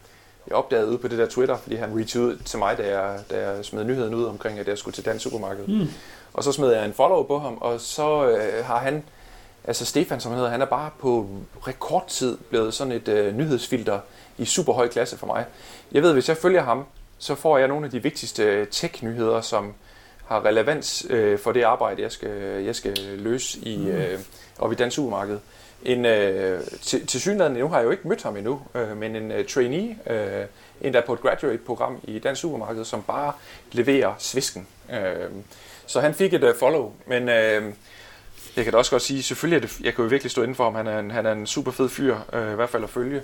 [0.47, 3.19] jeg opdagede ude på det der Twitter, fordi han reachede ud til mig, da jeg,
[3.31, 5.67] da jeg smed nyheden ud omkring, at jeg skulle til dansk supermarked.
[5.67, 5.87] Mm.
[6.33, 9.03] Og så smed jeg en follow på ham, og så øh, har han,
[9.65, 11.27] altså Stefan som han hedder, han er bare på
[11.69, 13.99] rekordtid blevet sådan et øh, nyhedsfilter
[14.39, 15.45] i super høj klasse for mig.
[15.93, 16.85] Jeg ved, hvis jeg følger ham,
[17.21, 19.75] så får jeg nogle af de vigtigste tech-nyheder, som
[20.27, 22.31] har relevans øh, for det arbejde, jeg skal,
[22.65, 24.19] jeg skal løse i, øh,
[24.59, 25.39] op i dansk supermarked.
[25.83, 29.17] En, øh, til, til synligheden, nu har jeg jo ikke mødt ham endnu, øh, men
[29.17, 30.47] en øh, trainee, øh,
[30.81, 33.33] en der er på et graduate-program i dansk supermarked, som bare
[33.73, 34.67] leverer svisken.
[34.93, 35.31] Øh,
[35.87, 37.63] så han fik et uh, follow, men øh,
[38.57, 40.55] jeg kan da også godt sige, selvfølgelig er det, jeg kan jo virkelig stå inden
[40.55, 42.85] for ham, han er en, han er en super fed fyr, øh, i hvert fald
[42.85, 43.23] at følge.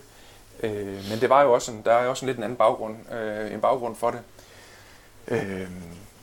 [0.66, 2.56] Øh, men det var jo også en, der er jo også en lidt en anden
[2.56, 4.20] baggrund, øh, en baggrund for det.
[5.28, 5.68] Øh,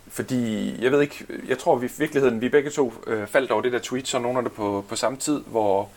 [0.07, 3.61] fordi, jeg ved ikke, jeg tror vi i virkeligheden, vi begge to øh, faldt over
[3.61, 5.89] det der tweet, så nogen af det på, på samme tid, hvor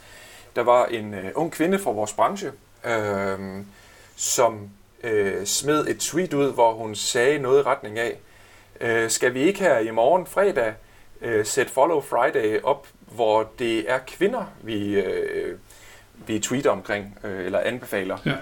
[0.56, 2.52] der var en øh, ung kvinde fra vores branche,
[2.84, 3.38] øh,
[4.16, 4.70] som
[5.04, 8.18] øh, smed et tweet ud, hvor hun sagde noget i retning af,
[8.80, 10.74] øh, skal vi ikke her i morgen fredag
[11.20, 15.58] øh, sætte Follow Friday op, hvor det er kvinder, vi, øh,
[16.26, 18.16] vi tweeter omkring, øh, eller anbefaler.
[18.26, 18.34] Ja.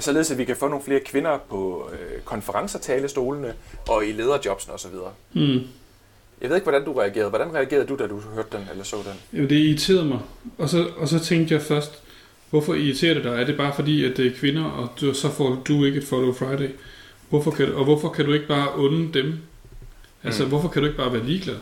[0.00, 3.54] Således at vi kan få nogle flere kvinder på øh, konferencertalestolene
[3.88, 4.94] og i lederjobsen osv.
[5.32, 5.60] Mm.
[6.40, 7.28] Jeg ved ikke, hvordan du reagerede.
[7.28, 9.40] Hvordan reagerede du, da du hørte den eller så den?
[9.40, 10.18] Jo, det irriterede mig.
[10.58, 12.02] Og så, og så tænkte jeg først,
[12.50, 13.40] hvorfor irriterer det dig?
[13.40, 16.04] Er det bare fordi, at det er kvinder, og du, så får du ikke et
[16.04, 16.70] Follow Friday?
[17.28, 19.34] Hvorfor kan, og hvorfor kan du ikke bare unde dem?
[20.24, 20.48] Altså, mm.
[20.48, 21.56] hvorfor kan du ikke bare være ligeglad?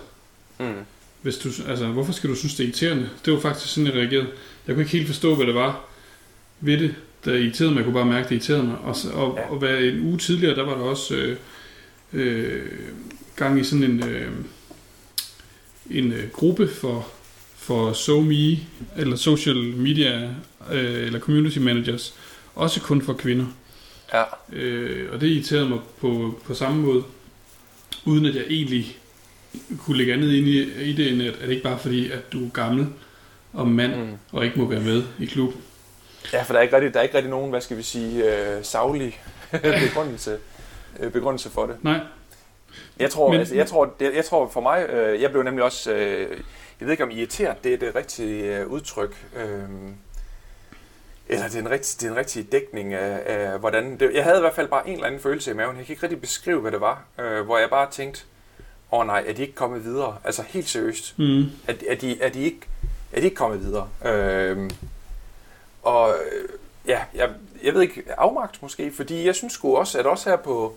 [0.59, 0.75] Mm.
[1.23, 3.11] Hvis du, altså, hvorfor skal du synes, det er irriterende?
[3.25, 4.27] Det var faktisk sådan, jeg reagerede.
[4.67, 5.85] Jeg kunne ikke helt forstå, hvad det var
[6.61, 7.77] ved det, der irriterede mig.
[7.77, 8.79] Jeg kunne bare mærke, det irriterede mig.
[8.79, 11.37] Og, og, og hvad en uge tidligere, der var der også øh,
[12.13, 12.71] øh,
[13.37, 14.33] gang i sådan en, øh,
[15.91, 17.09] en øh, gruppe for,
[17.57, 18.59] for SoMe,
[18.97, 20.25] eller social media,
[20.73, 22.15] øh, eller community managers,
[22.55, 23.47] også kun for kvinder.
[24.13, 24.23] Ja.
[24.53, 27.03] Øh, og det irriterede mig på, på samme måde,
[28.05, 28.99] uden at jeg egentlig
[29.79, 32.33] kunne lægge andet ind i, i det, end at, at det ikke bare fordi, at
[32.33, 32.87] du er gammel
[33.55, 34.19] og mand, mm.
[34.33, 35.53] Og ikke må være med i klub.
[36.33, 38.37] Ja, for der er ikke rigtig, der er ikke rigtig nogen, hvad skal vi sige,
[38.39, 39.21] øh, savlig
[39.89, 40.39] begrundelse,
[41.01, 41.77] øh, begrundelse for det.
[41.85, 42.01] Nej,
[42.99, 45.65] Jeg tror, Men- altså, jeg tror, det, jeg tror for mig, øh, jeg blev nemlig
[45.65, 46.21] også, øh,
[46.81, 49.45] jeg ved ikke om irriteret, det er det rigtige øh, udtryk, øh,
[51.29, 54.25] eller det er en rigtig, det er en rigtig dækning af, af hvordan, det, jeg
[54.25, 56.21] havde i hvert fald bare en eller anden følelse i maven, jeg kan ikke rigtig
[56.21, 58.23] beskrive, hvad det var, øh, hvor jeg bare tænkte,
[58.93, 60.17] åh oh, nej, er de ikke kommet videre?
[60.25, 61.41] Altså helt seriøst, mm.
[61.69, 62.61] er, er, de, er, de, ikke,
[63.15, 63.89] er de ikke kommet videre?
[64.05, 64.71] Øh,
[65.83, 66.15] og
[66.87, 67.31] ja, jeg,
[67.63, 70.77] jeg ved ikke, afmagt måske, fordi jeg synes sgu også, at også her på,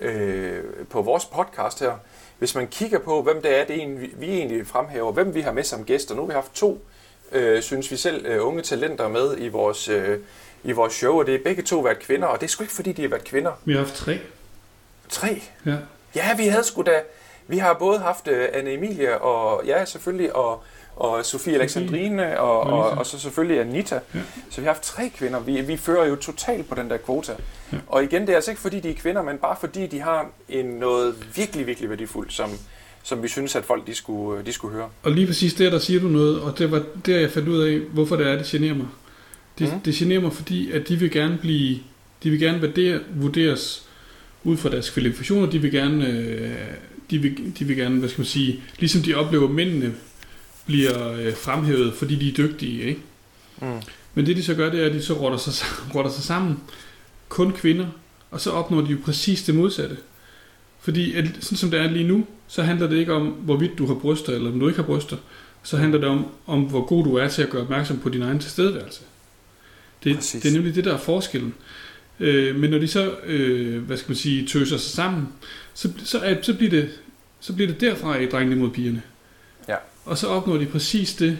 [0.00, 1.92] øh, på vores podcast her,
[2.38, 5.40] hvis man kigger på, hvem det er, det en, vi, vi egentlig fremhæver, hvem vi
[5.40, 6.14] har med som gæster.
[6.14, 6.84] Nu har vi haft to,
[7.32, 10.18] øh, synes vi selv, øh, unge talenter med i vores, øh,
[10.64, 12.74] i vores show, og det er begge to været kvinder, og det er sgu ikke
[12.74, 13.52] fordi, de har været kvinder.
[13.64, 14.18] vi har haft tre.
[15.08, 15.42] Tre.
[15.66, 15.76] Ja.
[16.14, 17.02] Ja, vi havde sgu da,
[17.46, 20.62] vi har både haft øh, Anne Emilie og, ja, selvfølgelig, og,
[21.00, 22.98] og Sofie Alexandrine, og, og, Anita.
[22.98, 24.00] og så selvfølgelig Anita.
[24.14, 24.20] Ja.
[24.50, 25.40] Så vi har haft tre kvinder.
[25.40, 27.32] Vi, vi fører jo totalt på den der kvota.
[27.72, 27.78] Ja.
[27.86, 30.30] Og igen, det er altså ikke fordi, de er kvinder, men bare fordi, de har
[30.48, 32.50] en noget virkelig, virkelig værdifuldt, som,
[33.02, 34.88] som vi synes, at folk de skulle, de skulle høre.
[35.02, 37.62] Og lige præcis der, der siger du noget, og det var der, jeg fandt ud
[37.62, 38.86] af, hvorfor det er, det generer mig.
[39.58, 39.80] Det, mm.
[39.80, 41.78] det generer mig, fordi at de vil gerne blive,
[42.22, 43.86] de vil gerne vurdere, vurderes
[44.44, 46.50] ud fra deres kvalifikationer, de vil gerne, øh,
[47.10, 49.94] de vil, de vil gerne, hvad skal man sige, ligesom de oplever, mændene
[50.70, 53.00] bliver øh, fremhævet, fordi de er dygtige, ikke?
[53.62, 53.80] Mm.
[54.14, 56.60] Men det de så gør, det er, at de så rotter sig, rotter sig sammen,
[57.28, 57.86] kun kvinder,
[58.30, 59.96] og så opnår de jo præcis det modsatte.
[60.80, 63.86] Fordi at, sådan som det er lige nu, så handler det ikke om, hvorvidt du
[63.86, 65.16] har bryster, eller om du ikke har bryster.
[65.62, 68.22] Så handler det om, om hvor god du er til at gøre opmærksom på din
[68.22, 69.00] egen tilstedeværelse.
[70.04, 70.42] Det, Præcis.
[70.42, 71.54] det er nemlig det, der er forskellen.
[72.20, 75.28] Øh, men når de så, øh, hvad skal man sige, tøser sig sammen,
[75.74, 76.88] så, så, så, bliver det,
[77.40, 79.02] så bliver det derfra i drengene mod pigerne.
[80.04, 81.38] Og så opnår de præcis det,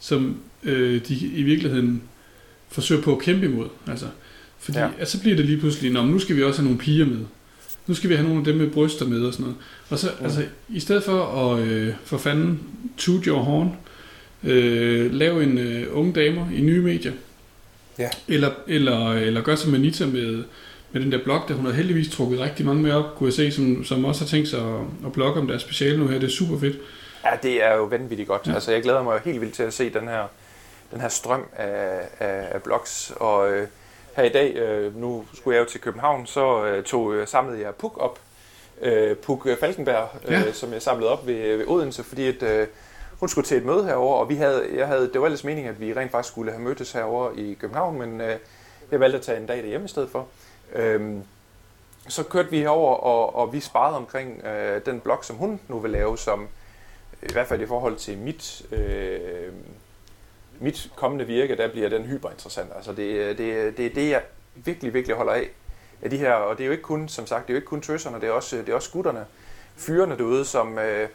[0.00, 2.02] som øh, de i virkeligheden
[2.68, 3.68] forsøger på at kæmpe imod.
[3.86, 4.06] Altså,
[4.58, 4.88] fordi Ja.
[4.98, 7.18] at så bliver det lige pludselig, Nå, nu skal vi også have nogle piger med.
[7.86, 9.56] Nu skal vi have nogle af dem med bryster med og sådan noget.
[9.90, 10.24] Og så, Mm.
[10.24, 11.22] altså, i stedet for
[11.52, 12.60] at øh, for fanden
[12.98, 13.72] toot your horn,
[14.44, 17.12] øh, lave en øh, unge damer i nye medier,
[17.98, 18.08] Ja.
[18.28, 20.44] eller, eller, eller gøre som Anita med,
[20.92, 23.34] med den der blog, der hun har heldigvis trukket rigtig mange med op, kunne jeg
[23.34, 26.18] se, som, som også har tænkt sig at, at blogge om deres speciale nu her.
[26.18, 26.76] Det er super fedt.
[27.24, 28.46] Ja, det er jo vanvittigt godt.
[28.46, 28.54] Ja.
[28.54, 30.26] Altså, jeg glæder mig jo helt vildt til at se den her,
[30.90, 33.12] den her strøm af, af, af blogs.
[33.16, 33.68] Og øh,
[34.16, 37.60] her i dag, øh, nu skulle jeg jo til København, så øh, tog, øh, samlede
[37.62, 38.18] jeg Puk op.
[38.82, 40.52] Øh, Puk Falkenberg, øh, Ja.
[40.52, 42.66] som jeg samlede op ved, ved Odense, fordi at, øh,
[43.20, 45.70] hun skulle til et møde herover, og vi havde, jeg havde, det var ellers meningen,
[45.74, 48.36] at vi rent faktisk skulle have mødtes herover i København, men øh,
[48.90, 50.26] jeg valgte at tage en dag derhjemme i stedet for.
[50.74, 51.22] Øhm,
[52.08, 55.78] så kørte vi herover og, og vi sparede omkring øh, den blog, som hun nu
[55.78, 56.48] vil lave, som
[57.30, 59.52] i hvert fald i forhold til mit, øh,
[60.60, 62.70] mit kommende virke, der bliver den hyperinteressant.
[62.76, 64.22] Altså det, det, det er det, jeg
[64.54, 65.48] virkelig, virkelig holder af.
[66.02, 67.68] af de her, og det er jo ikke kun, som sagt, det er jo ikke
[67.68, 69.24] kun tøserne, det er også, det er også gutterne,
[69.76, 71.08] fyrene derude, som, øh,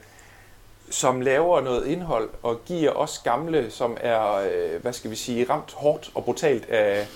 [0.89, 5.45] som laver noget indhold og giver os gamle, som er, øh, hvad skal vi sige,
[5.49, 7.07] ramt hårdt og brutalt af,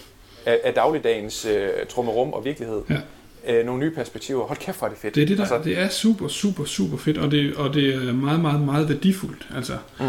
[0.46, 2.84] af, af dagligdagens øh, trummerum og virkelighed.
[2.90, 3.02] Ja
[3.48, 4.44] øh, nogle nye perspektiver.
[4.46, 5.16] Hold kæft, hvor er det fedt.
[5.16, 7.96] Det er, det, der, altså, det er super, super, super fedt, og det, og det
[7.96, 9.48] er meget, meget, meget værdifuldt.
[9.56, 9.78] Altså.
[10.00, 10.06] Mm.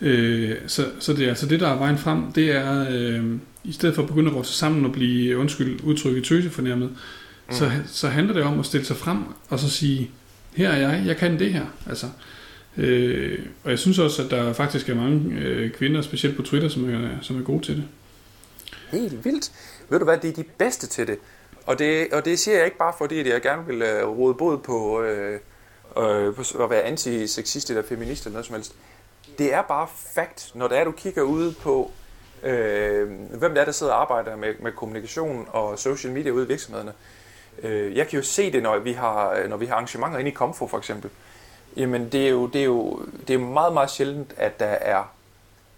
[0.00, 3.24] Øh, så, så det er altså det, der er vejen frem, det er, øh,
[3.64, 7.54] i stedet for at begynde at råse sammen og blive, undskyld, udtrykket tøsefornærmet, mm.
[7.54, 9.18] så, så handler det om at stille sig frem
[9.48, 10.10] og så sige,
[10.54, 11.66] her er jeg, jeg kan det her.
[11.88, 12.06] Altså,
[12.76, 16.68] øh, og jeg synes også, at der faktisk er mange øh, kvinder, specielt på Twitter,
[16.68, 17.84] som er, som er gode til det.
[18.92, 19.52] Helt vildt.
[19.90, 21.18] Ved du hvad, det er de bedste til det.
[21.66, 24.18] Og det, og det siger jeg ikke bare fordi, at jeg gerne vil øh, uh,
[24.18, 25.34] rode bod på, uh,
[25.96, 28.74] uh, på at være antiseksist eller feminist eller noget som helst.
[29.38, 31.90] Det er bare fakt, når det er, du kigger ud på,
[32.42, 32.48] uh,
[33.38, 36.48] hvem det er, der sidder og arbejder med, med kommunikation og social media ude i
[36.48, 36.92] virksomhederne.
[37.58, 40.34] Uh, jeg kan jo se det, når vi har, når vi har arrangementer inde i
[40.34, 41.10] Comfo for eksempel.
[41.76, 45.12] Jamen, det er jo, det er jo det er meget, meget sjældent, at der er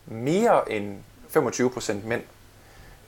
[0.06, 0.96] mere end
[1.36, 2.22] 25% mænd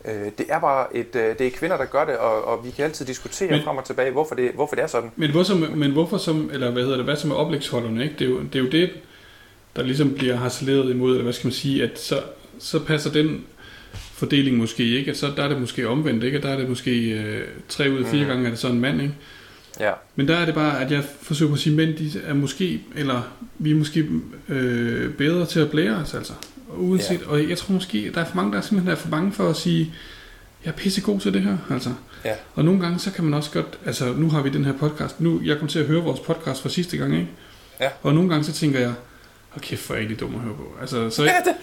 [0.05, 2.71] Øh, det er bare et, øh, det er kvinder, der gør det, og, og vi
[2.71, 5.11] kan altid diskutere men, frem og tilbage, hvorfor det, hvorfor det er sådan.
[5.17, 8.15] Men hvorfor, men hvorfor som, eller hvad hedder det, hvad som er oplægsholderne, ikke?
[8.19, 8.91] Det er, jo, det er jo det,
[9.77, 12.21] der ligesom bliver harceleret imod, eller hvad skal man sige, at så,
[12.59, 13.45] så passer den
[13.95, 16.37] fordeling måske ikke, at så der er det måske omvendt, ikke?
[16.37, 18.29] At der er det måske øh, tre ud af fire mm.
[18.29, 19.15] gange, er det sådan en mand, ikke?
[19.81, 19.93] Ja.
[20.17, 22.35] Men der er det bare, at jeg forsøger på at sige, at mænd de er
[22.35, 23.23] måske, eller
[23.59, 24.09] vi er måske
[24.49, 26.33] øh, bedre til at blære os, altså.
[26.77, 27.27] Uanset, ja.
[27.27, 29.57] Og jeg tror måske, der er for mange, der simpelthen er for bange for at
[29.57, 29.93] sige,
[30.65, 31.91] jeg er pissegod til det her, altså.
[32.25, 32.35] Ja.
[32.55, 35.21] Og nogle gange, så kan man også godt, altså nu har vi den her podcast,
[35.21, 37.29] nu, jeg kom til at høre vores podcast for sidste gang, ikke?
[37.81, 37.89] Ja.
[38.03, 38.93] Og nogle gange, så tænker jeg,
[39.51, 40.77] Hold kæft, hvor er egentlig dum at høre på.
[40.81, 41.55] Altså, så, ja, det,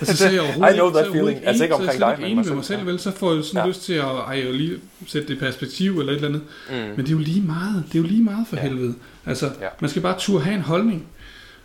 [0.00, 1.46] altså, så er jeg overhovedet I know that feeling.
[1.46, 2.54] Altså ikke omkring dig, men mig selv.
[2.54, 3.68] mig selv vel, så får jeg sådan ja.
[3.68, 6.42] lyst til at ej, jeg lige sætte det i perspektiv eller et eller andet.
[6.70, 6.74] Mm.
[6.76, 7.84] Men det er jo lige meget.
[7.88, 8.62] Det er jo lige meget for ja.
[8.62, 8.94] helvede.
[9.26, 9.68] Altså, ja.
[9.80, 11.06] man skal bare turde have en holdning.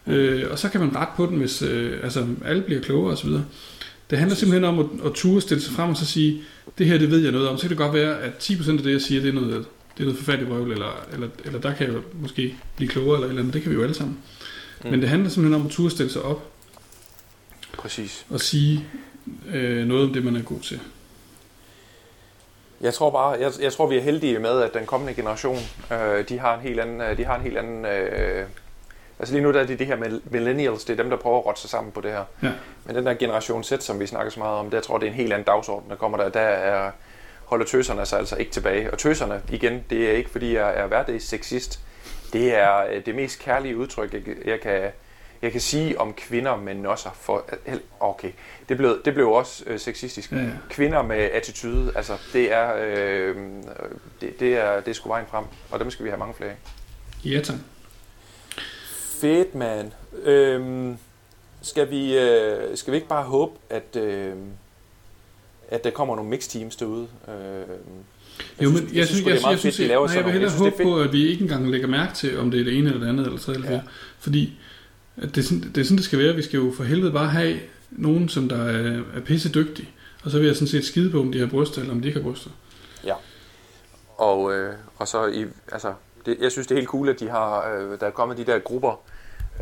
[0.10, 3.30] Øh, og så kan man rette på den, hvis øh, altså, alle bliver klogere osv.
[4.10, 6.42] Det handler simpelthen om at, at ture stille sig frem og så sige,
[6.78, 7.58] det her det ved jeg noget om.
[7.58, 9.66] Så kan det godt være, at 10% af det, jeg siger, det er noget,
[9.98, 13.28] det er noget forfærdeligt vrøvl, eller, eller, eller der kan jeg måske blive klogere, eller,
[13.28, 13.54] eller andet.
[13.54, 14.18] Det kan vi jo alle sammen.
[14.84, 14.90] Mm.
[14.90, 16.52] Men det handler simpelthen om at ture stille sig op.
[17.78, 18.26] Præcis.
[18.30, 18.86] Og sige
[19.54, 20.80] øh, noget om det, man er god til.
[22.82, 25.58] Jeg tror bare, jeg, jeg tror vi er heldige med, at den kommende generation,
[25.92, 28.46] øh, de har en helt anden, de har en helt anden øh,
[29.20, 31.46] Altså lige nu der er det de her millennials, det er dem, der prøver at
[31.46, 32.24] rotte sig sammen på det her.
[32.44, 32.52] Ja.
[32.86, 35.12] Men den der generation Z, som vi snakker så meget om, der tror det er
[35.12, 36.30] en helt anden dagsorden, der kommer der.
[36.30, 36.92] Der er,
[37.46, 38.92] holder tøserne sig altså ikke tilbage.
[38.92, 41.80] Og tøserne, igen, det er ikke fordi jeg er hverdags sexist.
[42.34, 44.92] Det er øh, det mest kærlige udtryk, jeg, jeg kan,
[45.42, 47.10] jeg kan sige om kvinder med nosser.
[47.22, 47.46] For,
[48.00, 48.32] okay,
[48.70, 50.32] det blev, det blev også øh, sexistisk.
[50.32, 50.50] Ja, ja.
[50.70, 53.36] Kvinder med attitude, altså det er, øh,
[54.22, 56.50] det, det, er, det er sgu vejen frem, og dem skal vi have mange flere
[56.50, 56.56] af.
[57.26, 57.56] Ja, tak.
[59.22, 59.94] Fedt, man.
[60.24, 60.98] Øhm,
[61.62, 64.34] skal, vi, øh, skal vi ikke bare håbe, at, øh,
[65.70, 67.08] at der kommer nogle mix-teams derude?
[67.28, 70.52] Øh, jeg jo, men jeg, jeg synes, jeg, jeg, synes, jeg, nej, jeg vil hellere
[70.52, 73.00] håbe på, at vi ikke engang lægger mærke til, om det er det ene eller
[73.00, 73.82] det andet, eller så eller ja.
[74.20, 74.60] Fordi
[75.18, 76.36] at det, er sådan, det er sådan, det skal være.
[76.36, 77.60] Vi skal jo for helvede bare have
[77.92, 79.90] nogen, som der er, er pisse dygtige.
[80.24, 82.08] Og så vil jeg sådan set skide på, om de har bryster, eller om de
[82.08, 82.50] ikke har bryster.
[83.06, 83.14] Ja.
[84.18, 85.94] Og, øh, og så i, altså,
[86.26, 88.46] det, jeg synes, det er helt cool, at de har, øh, der er kommet de
[88.46, 89.02] der grupper,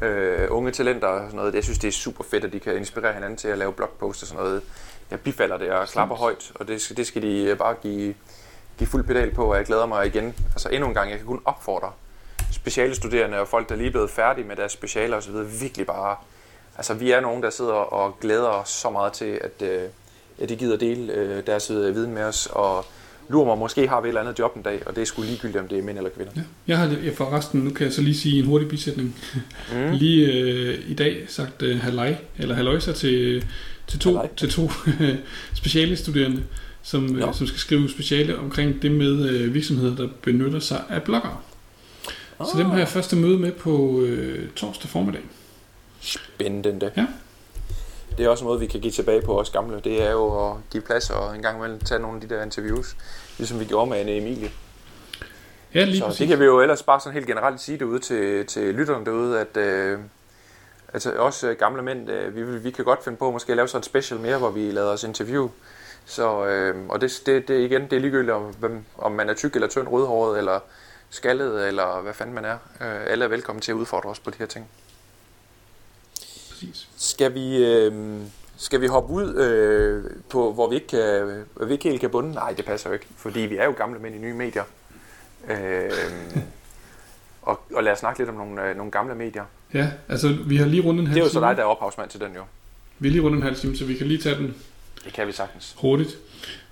[0.01, 1.55] øh, unge talenter og sådan noget.
[1.55, 4.21] Jeg synes, det er super fedt, at de kan inspirere hinanden til at lave blogposts
[4.23, 4.61] og sådan noget.
[5.11, 8.15] Jeg bifalder det og klapper højt, og det, det skal de bare give,
[8.77, 10.35] give fuld pedal på, og jeg glæder mig igen.
[10.51, 11.91] Altså endnu en gang, jeg kan kun opfordre
[12.51, 16.15] speciale studerende og folk, der lige er blevet færdige med deres specialer osv., virkelig bare...
[16.77, 19.89] Altså, vi er nogen, der sidder og glæder os så meget til, at, øh,
[20.41, 22.85] at de gider dele øh, deres viden med os, og
[23.29, 25.21] lurer mig, måske har vi et eller andet job en dag, og det er sgu
[25.21, 26.31] ligegyldigt, om det er mænd eller kvinder.
[26.35, 26.41] Ja.
[26.67, 29.15] Jeg har jeg forresten, nu kan jeg så lige sige en hurtig bisætning,
[29.73, 29.91] mm.
[30.01, 33.45] lige øh, i dag sagt øh, halvleg, eller halvøjser til,
[33.87, 34.71] til to, til to
[35.61, 36.43] speciale studerende,
[36.83, 41.03] som, øh, som skal skrive speciale omkring det med øh, virksomheder, der benytter sig af
[41.03, 41.43] blogger.
[42.39, 42.47] Oh.
[42.47, 45.21] Så dem har jeg første møde med på øh, torsdag formiddag.
[46.01, 46.91] Spændende.
[46.97, 47.05] Ja
[48.17, 49.79] det er også en måde, vi kan give tilbage på os gamle.
[49.83, 52.43] Det er jo at give plads og en gang imellem tage nogle af de der
[52.43, 52.95] interviews,
[53.37, 54.49] ligesom vi gjorde med Anne Emilie.
[55.73, 56.17] Ja, lige Så præcis.
[56.19, 59.39] det kan vi jo ellers bare sådan helt generelt sige derude til, til lytterne derude,
[59.39, 59.99] at øh,
[60.93, 63.79] altså også gamle mænd, øh, vi, vi kan godt finde på måske at lave sådan
[63.79, 65.49] en special mere, hvor vi lader os interview
[66.05, 69.33] Så, øh, og det, det, det, igen, det er ligegyldigt, om, hvem, om man er
[69.33, 70.59] tyk eller tynd, rødhåret, eller
[71.09, 72.57] skaldet, eller hvad fanden man er.
[72.81, 74.69] Øh, alle er velkommen til at udfordre os på de her ting.
[76.97, 77.93] Skal vi, øh,
[78.57, 82.31] skal vi hoppe ud øh, på, hvor vi ikke, kan, vi ikke helt kan bunde?
[82.33, 84.63] Nej, det passer jo ikke, fordi vi er jo gamle mænd i nye medier.
[85.49, 85.91] Øh,
[87.41, 89.43] og, og lad os snakke lidt om nogle, øh, nogle gamle medier.
[89.73, 91.45] Ja, altså vi har lige rundt en halv Det er jo så time.
[91.47, 92.41] dig, der er ophavsmand til den jo.
[92.99, 94.55] Vi har lige rundt en halv time, så vi kan lige tage den
[95.05, 95.75] Det kan vi sagtens.
[95.77, 96.17] hurtigt.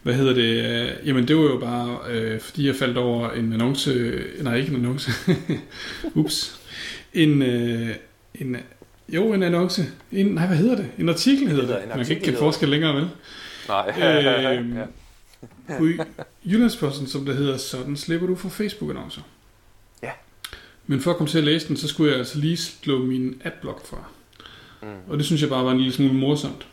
[0.04, 0.66] Hvad hedder det?
[1.02, 4.70] Øh, Jamen det var jo bare, øh, fordi jeg faldt over en annonce, nej ikke
[4.70, 5.12] en annonce,
[6.16, 6.62] ups,
[7.14, 7.96] en, øh,
[8.36, 8.58] en,
[9.10, 10.92] jo en annonce, en, nej hvad hedder det?
[11.00, 13.10] En artikel hedder Det Man kan ikke kende forskel længere, vel?
[13.68, 13.94] Nej.
[14.60, 14.86] Øh, ja.
[15.78, 15.86] På
[16.46, 19.22] Jyllandsposten, som det hedder, sådan slipper du for Facebook-annoncer.
[20.04, 20.12] Ja.
[20.88, 23.42] Men for at komme til at læse den, så skulle jeg altså lige slå min
[23.44, 23.98] adblock fra.
[24.82, 24.88] Mm.
[25.12, 26.68] Og det synes jeg bare var en lille smule morsomt.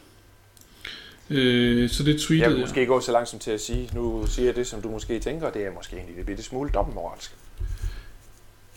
[1.30, 2.62] Øh, så det Jeg tweetede vil jeg.
[2.68, 5.18] måske gå så langt som til at sige, nu siger jeg det, som du måske
[5.18, 7.32] tænker, det er måske en lille bitte smule dobbeltmoralsk.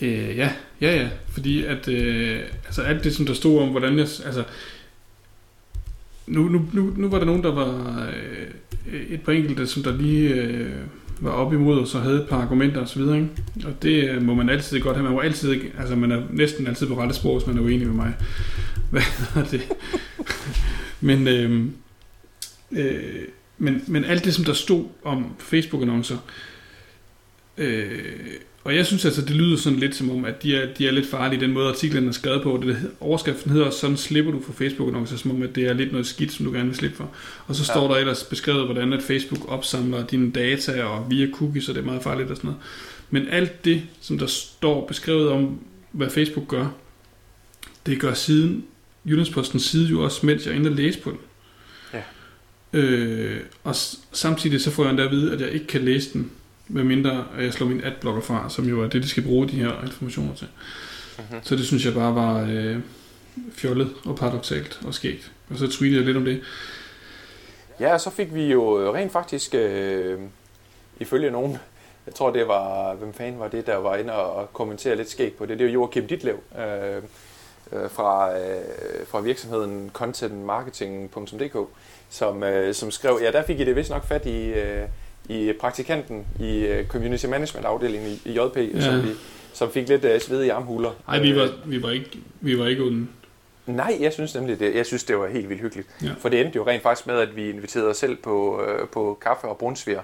[0.02, 1.10] Øh, ja, ja, ja.
[1.30, 4.44] Fordi at, øh, altså alt det, som der stod om, hvordan jeg, altså,
[6.28, 8.08] nu, nu, nu, nu var der nogen, der var
[8.92, 10.72] øh, et par enkelte, som der lige øh,
[11.20, 13.30] var op imod, og så havde et par argumenter og så videre, ikke?
[13.66, 15.04] Og det øh, må man altid godt have.
[15.04, 17.88] Man må altid, altså man er næsten altid på rette spor, hvis man er uenig
[17.88, 18.14] med mig.
[18.92, 19.02] Hvad
[19.36, 19.62] er det?
[21.02, 21.66] men, øh,
[22.72, 23.22] øh,
[23.58, 26.55] men, men alt det, som der stod om Facebook-annoncer, øh,
[28.64, 30.92] og jeg synes altså, det lyder sådan lidt som om, at de er, de er
[30.92, 32.64] lidt farlige, den måde artiklen er skrevet på.
[32.66, 36.08] Det, overskriften hedder, sådan slipper du for Facebook-annoncer, som om at det er lidt noget
[36.08, 37.10] skidt, som du gerne vil slippe for.
[37.48, 37.74] Og så Ja.
[37.74, 41.82] står der ellers beskrevet, hvordan at Facebook opsamler dine data og via cookies, og det
[41.82, 42.62] er meget farligt og sådan noget.
[43.10, 45.60] Men alt det, som der står beskrevet om,
[45.92, 46.68] hvad Facebook gør,
[47.86, 48.66] det gør siden
[49.06, 51.20] Jyllandspostens side jo også, mens jeg er inde og læse på den.
[51.94, 52.02] Ja.
[52.80, 53.76] Øh, og
[54.12, 56.32] samtidig så får jeg endda at vide, at jeg ikke kan læse den,
[56.68, 59.56] medmindre at jeg slår min adblocker fra, som jo er det, de skal bruge de
[59.56, 60.48] her informationer til.
[61.18, 61.40] Mhm.
[61.44, 62.78] Så det synes jeg bare var øh,
[63.54, 65.32] fjollet og paradoxalt og skægt.
[65.50, 66.42] Og så tweetede jeg lidt om det.
[67.80, 70.20] Ja, og så fik vi jo rent faktisk, øh,
[71.00, 71.58] ifølge nogen,
[72.06, 75.38] jeg tror det var, hvem fanden var det, der var inde og kommentere lidt skægt
[75.38, 77.04] på det, det er jo Joachim Ditlev øh,
[77.72, 81.58] øh, fra, øh, fra virksomheden contentmarketing.dk,
[82.10, 84.88] som, øh, som skrev, ja der fik I det vist nok fat i, øh,
[85.30, 88.82] i praktikanten i øh, community management afdelingen i, i JP, ja.
[88.82, 89.10] som, vi,
[89.54, 90.92] som fik lidt øh, sved i armhuler.
[91.08, 93.08] Ej, vi var, Øh, vi var ikke, vi var ikke onde.
[93.66, 94.76] Nej, jeg synes nemlig det.
[94.76, 95.88] Jeg synes, det var helt vildt hyggeligt.
[96.04, 96.10] Ja.
[96.20, 99.18] For det endte jo rent faktisk med, at vi inviterede os selv på, øh, på
[99.22, 100.02] kaffe og brunsviger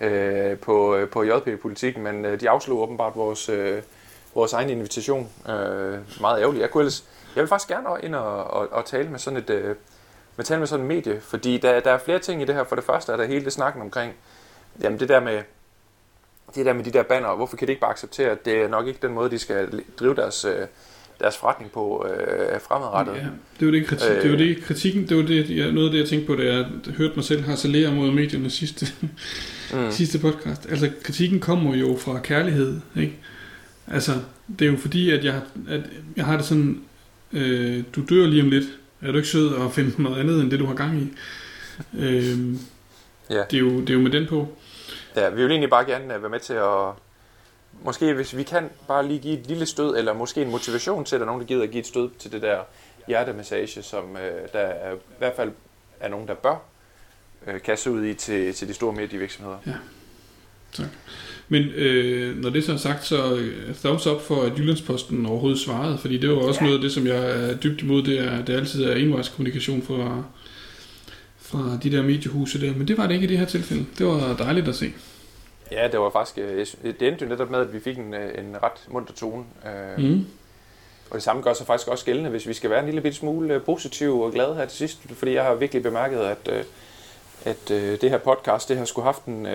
[0.00, 0.06] Ja.
[0.06, 3.82] øh, på, øh, på JP-politikken, men øh, de afslog åbenbart vores, øh,
[4.34, 5.28] vores egen invitation.
[5.48, 6.62] Øh, meget ærgerligt.
[6.62, 7.04] Jeg, kunne ellers,
[7.36, 9.74] jeg vil faktisk gerne ind og, og, og tale med sådan et øh,
[10.36, 12.64] med, tale med sådan et medie, fordi der, der er flere ting i det her.
[12.64, 14.12] For det første er der hele det snakken omkring,
[14.82, 15.38] jamen det der med
[16.54, 18.68] det der med de der banner, hvorfor kan de ikke bare acceptere, at det er
[18.68, 20.66] nok ikke den måde, de skal drive deres, øh,
[21.20, 23.14] deres forretning på øh, fremadrettet.
[23.14, 23.26] Ja,
[23.60, 24.22] det var det, kritik, Øh.
[24.22, 26.54] det var det kritikken, det var det, jeg, noget af det, jeg tænkte på, da
[26.54, 28.86] jeg hørte mig selv harcelere mod medierne sidste,
[29.72, 29.90] Mm.
[30.00, 30.66] sidste podcast.
[30.70, 33.16] Altså, kritikken kommer jo fra kærlighed, ikke?
[33.86, 34.12] Altså,
[34.58, 35.80] det er jo fordi, at jeg, at
[36.16, 36.80] jeg har det sådan,
[37.32, 38.64] øh, du dør lige om lidt.
[39.02, 41.12] Er du ikke sød at finde noget andet, end det, du har gang i?
[41.98, 42.38] Øh,
[43.30, 43.42] Ja.
[43.50, 44.48] det, er jo, det er jo med den på.
[45.16, 46.92] Ja, vi vil egentlig bare gerne øh, være med til at...
[47.84, 51.16] Måske hvis vi kan bare lige give et lille stød, eller måske en motivation til,
[51.16, 52.58] at der er nogen, der gider at give et stød til det der
[53.06, 55.50] hjertemassage, som øh, der er, i hvert fald
[56.00, 56.56] er nogen, der bør
[57.46, 59.58] øh, kaste ud i til, til de store medievirksomheder.
[61.48, 65.60] Men øh, når det så er sagt, så øh, thumbs up for, at Jyllandsposten overhovedet
[65.60, 66.64] svarede, fordi det var også Ja.
[66.64, 70.22] noget af det, som jeg er dybt imod, det er, det altid er envejskommunikation fra,
[71.54, 73.86] fra de der mediehuse der, men det var det ikke i det her tilfælde.
[73.98, 74.92] Det var dejligt at se.
[75.72, 76.38] Ja, det var faktisk...
[76.38, 76.66] øh,
[77.00, 79.44] Det endte jo netop med, at vi fik en, øh, en ret munter tone.
[79.66, 80.26] Øh, Mm.
[81.10, 83.18] Og det samme gør sig faktisk også gældende, hvis vi skal være en lille bitte
[83.18, 84.98] smule positiv og glade her til sidst.
[85.14, 86.64] Fordi jeg har virkelig bemærket, at,
[87.44, 87.68] at
[88.00, 89.46] det her podcast, det har skulle haft en,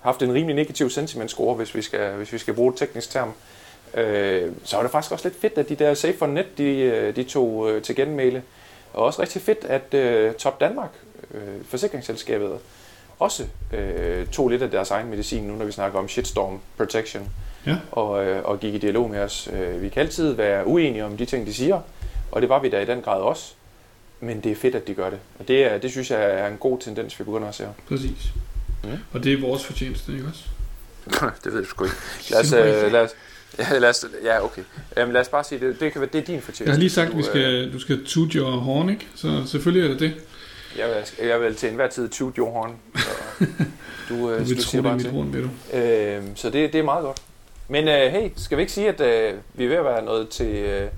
[0.00, 3.32] haft en rimelig negativ sentiment-score, hvis vi skal, hvis vi skal bruge et teknisk term.
[4.64, 7.24] Så var det faktisk også lidt fedt, at de der Safe for Net, de, de
[7.24, 8.42] tog til genmæle.
[8.94, 10.90] Og også rigtig fedt, at øh, Top Danmark,
[11.34, 12.58] øh, forsikringsselskabet,
[13.18, 17.30] også øh, tog lidt af deres egen medicin, nu når vi snakker om shitstorm protection
[17.66, 17.76] Ja.
[17.92, 19.48] og, øh, og gik i dialog med os.
[19.52, 21.80] Øh, vi kan altid være uenige om de ting, de siger,
[22.32, 23.52] og det var vi da i den grad også.
[24.20, 25.18] Men det er fedt, at de gør det.
[25.38, 27.68] Og det, er, det synes jeg er en god tendens, vi begynder at se.
[27.88, 28.32] Præcis.
[28.84, 28.90] Mm.
[29.12, 30.44] Og det er vores fortjeneste, ikke også?
[31.44, 31.96] det ved jeg sgu ikke.
[32.30, 33.10] Lad os, øh, lad os,
[33.58, 34.62] ja, lad os, ja, okay.
[34.96, 36.64] Jamen, lad os bare sige, det, det kan være, det er din fortjeneste.
[36.64, 39.06] Jeg har lige sagt, Du, vi øh, skal, du skal toot your horn, ikke?
[39.14, 40.14] Så selvfølgelig er det det.
[40.78, 42.76] Jeg vil, jeg vil til enhver tid tute your horn.
[42.96, 43.08] Så
[44.08, 45.76] du, øh, Du vil tro, det er mit horn, ved du.
[45.76, 47.22] Øh, så det, det er meget godt.
[47.68, 50.28] Men øh, hey, skal vi ikke sige, at øh, vi er ved at være nået
[50.28, 50.88] til, øh,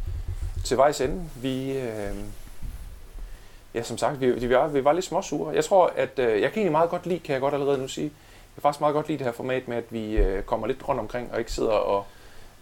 [0.64, 1.22] til vejs ende?
[1.42, 2.14] Vi, øh,
[3.74, 5.54] ja, som sagt, vi, vi, var, vi var lidt småsure.
[5.54, 7.88] Jeg tror, at øh, jeg kan egentlig meget godt lide, kan jeg godt allerede nu
[7.88, 10.66] sige, jeg kan faktisk meget godt lide det her format med, at vi øh, kommer
[10.66, 12.06] lidt rundt omkring og ikke sidder og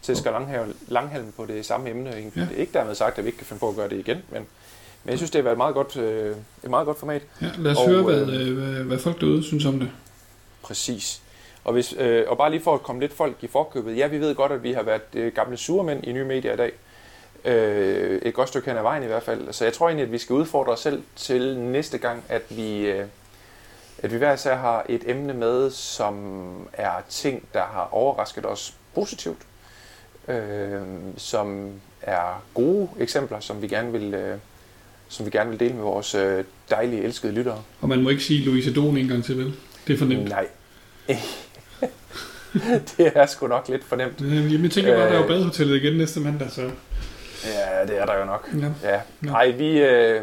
[0.04, 2.10] tæsker langhalm, langhalm på det samme emne.
[2.10, 2.40] Ja.
[2.40, 4.16] Det er ikke dermed sagt, at vi ikke kan finde på at gøre det igen,
[4.30, 4.46] men,
[5.04, 7.22] men jeg synes, det har været et meget godt, øh, et meget godt format.
[7.42, 9.90] Ja, lad os Og, høre, hvad, øh, øh, hvad, hvad folk derude synes om det.
[10.62, 11.20] Præcis.
[11.64, 13.96] Og, hvis, øh, og bare lige for at komme lidt folk i forkøbet.
[13.96, 16.56] Ja, vi ved godt, at vi har været øh, gamle surmænd i nye medier i
[16.56, 16.72] dag.
[17.44, 19.52] Øh, et godt stykke hen ad vejen i hvert fald.
[19.52, 22.86] Så jeg tror egentlig, at vi skal udfordre os selv til næste gang, at vi,
[22.86, 23.06] øh,
[23.98, 28.74] at vi hver især har et emne med, som er ting, der har overrasket os
[28.94, 29.38] positivt.
[30.28, 30.80] Øh,
[31.16, 31.70] som
[32.02, 34.38] er gode eksempler, som vi gerne vil, øh,
[35.08, 37.62] som vi gerne vil dele med vores øh, dejlige, elskede lyttere.
[37.80, 39.54] Og man må ikke sige Louise Don en gang til, vel?
[39.86, 40.28] Det er for nemt.
[40.28, 40.46] Nej.
[42.96, 44.20] det er sgu nok lidt for nemt.
[44.20, 45.28] Øh, Jamen, jeg tænker bare, at der er jo Øh.
[45.28, 46.62] badehotellet igen næste mandag, så...
[47.44, 48.48] Ja, det er der jo nok.
[48.60, 48.90] Ja.
[48.90, 49.00] Ja.
[49.20, 49.78] Nej, vi...
[49.80, 50.22] Øh,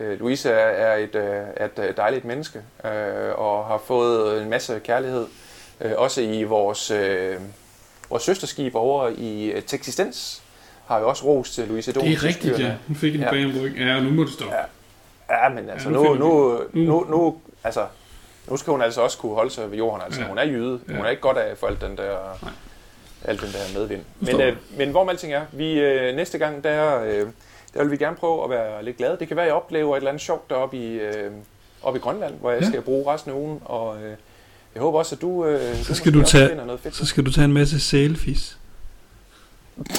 [0.00, 4.80] øh, Louise er, et, øh, et øh, dejligt menneske, øh, og har fået en masse
[4.84, 5.26] kærlighed.
[5.80, 7.36] Øh, også i vores, øh,
[8.10, 10.42] vores søsterskib over i øh, Texistens
[10.86, 12.04] har vi også ros til Louise Don.
[12.04, 12.72] Det er rigtigt, ja.
[12.86, 13.30] Hun fik en Ja.
[13.30, 13.86] ryggen.
[13.88, 14.54] Ja, nu må du stoppe.
[14.54, 14.62] Ja.
[15.44, 16.14] Ja, men altså Ja, nu nu,
[16.72, 17.86] nu, nu, nu- altså,
[18.48, 20.02] nu skal hun altså også kunne holde sig ved jorden.
[20.04, 20.26] Altså, Ja.
[20.26, 20.80] Hun er jyde.
[20.88, 20.96] Ja.
[20.96, 22.52] Hun er ikke godt af for alt den der, Nej.
[23.24, 24.02] alt den der medvind.
[24.20, 27.26] Men, øh, men hvor alting er, vi, øh, næste gang, der, øh,
[27.74, 29.16] der vil vi gerne prøve at være lidt glade.
[29.20, 31.30] Det kan være, at jeg oplever et eller andet sjovt deroppe i, øh,
[31.82, 32.68] oppe i Grønland, hvor jeg Ja.
[32.68, 33.60] skal bruge resten af ugen.
[33.64, 34.16] Og øh,
[34.74, 36.96] jeg håber også, at du, øh, Så du skal du også tage- finder noget fedt.
[36.96, 38.58] Så skal du tage en masse selfies.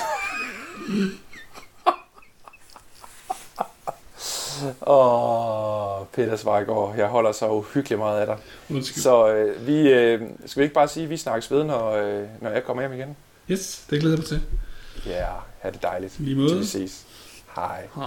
[4.87, 8.37] Åh, Peter Svejgaard, jeg holder så uhyggeligt meget af dig.
[8.75, 9.01] Undskyld.
[9.03, 12.23] Så øh, vi, øh, skal vi ikke bare sige, at vi snakkes ved, når, øh,
[12.41, 13.15] når jeg kommer hjem igen?
[13.51, 14.41] Yes, det glæder jeg mig til.
[15.05, 16.19] Ja, yeah, ha' det dejligt.
[16.19, 16.49] Lige måde.
[16.49, 17.05] Til vi ses.
[17.55, 17.87] Hej.
[17.95, 18.05] Hej.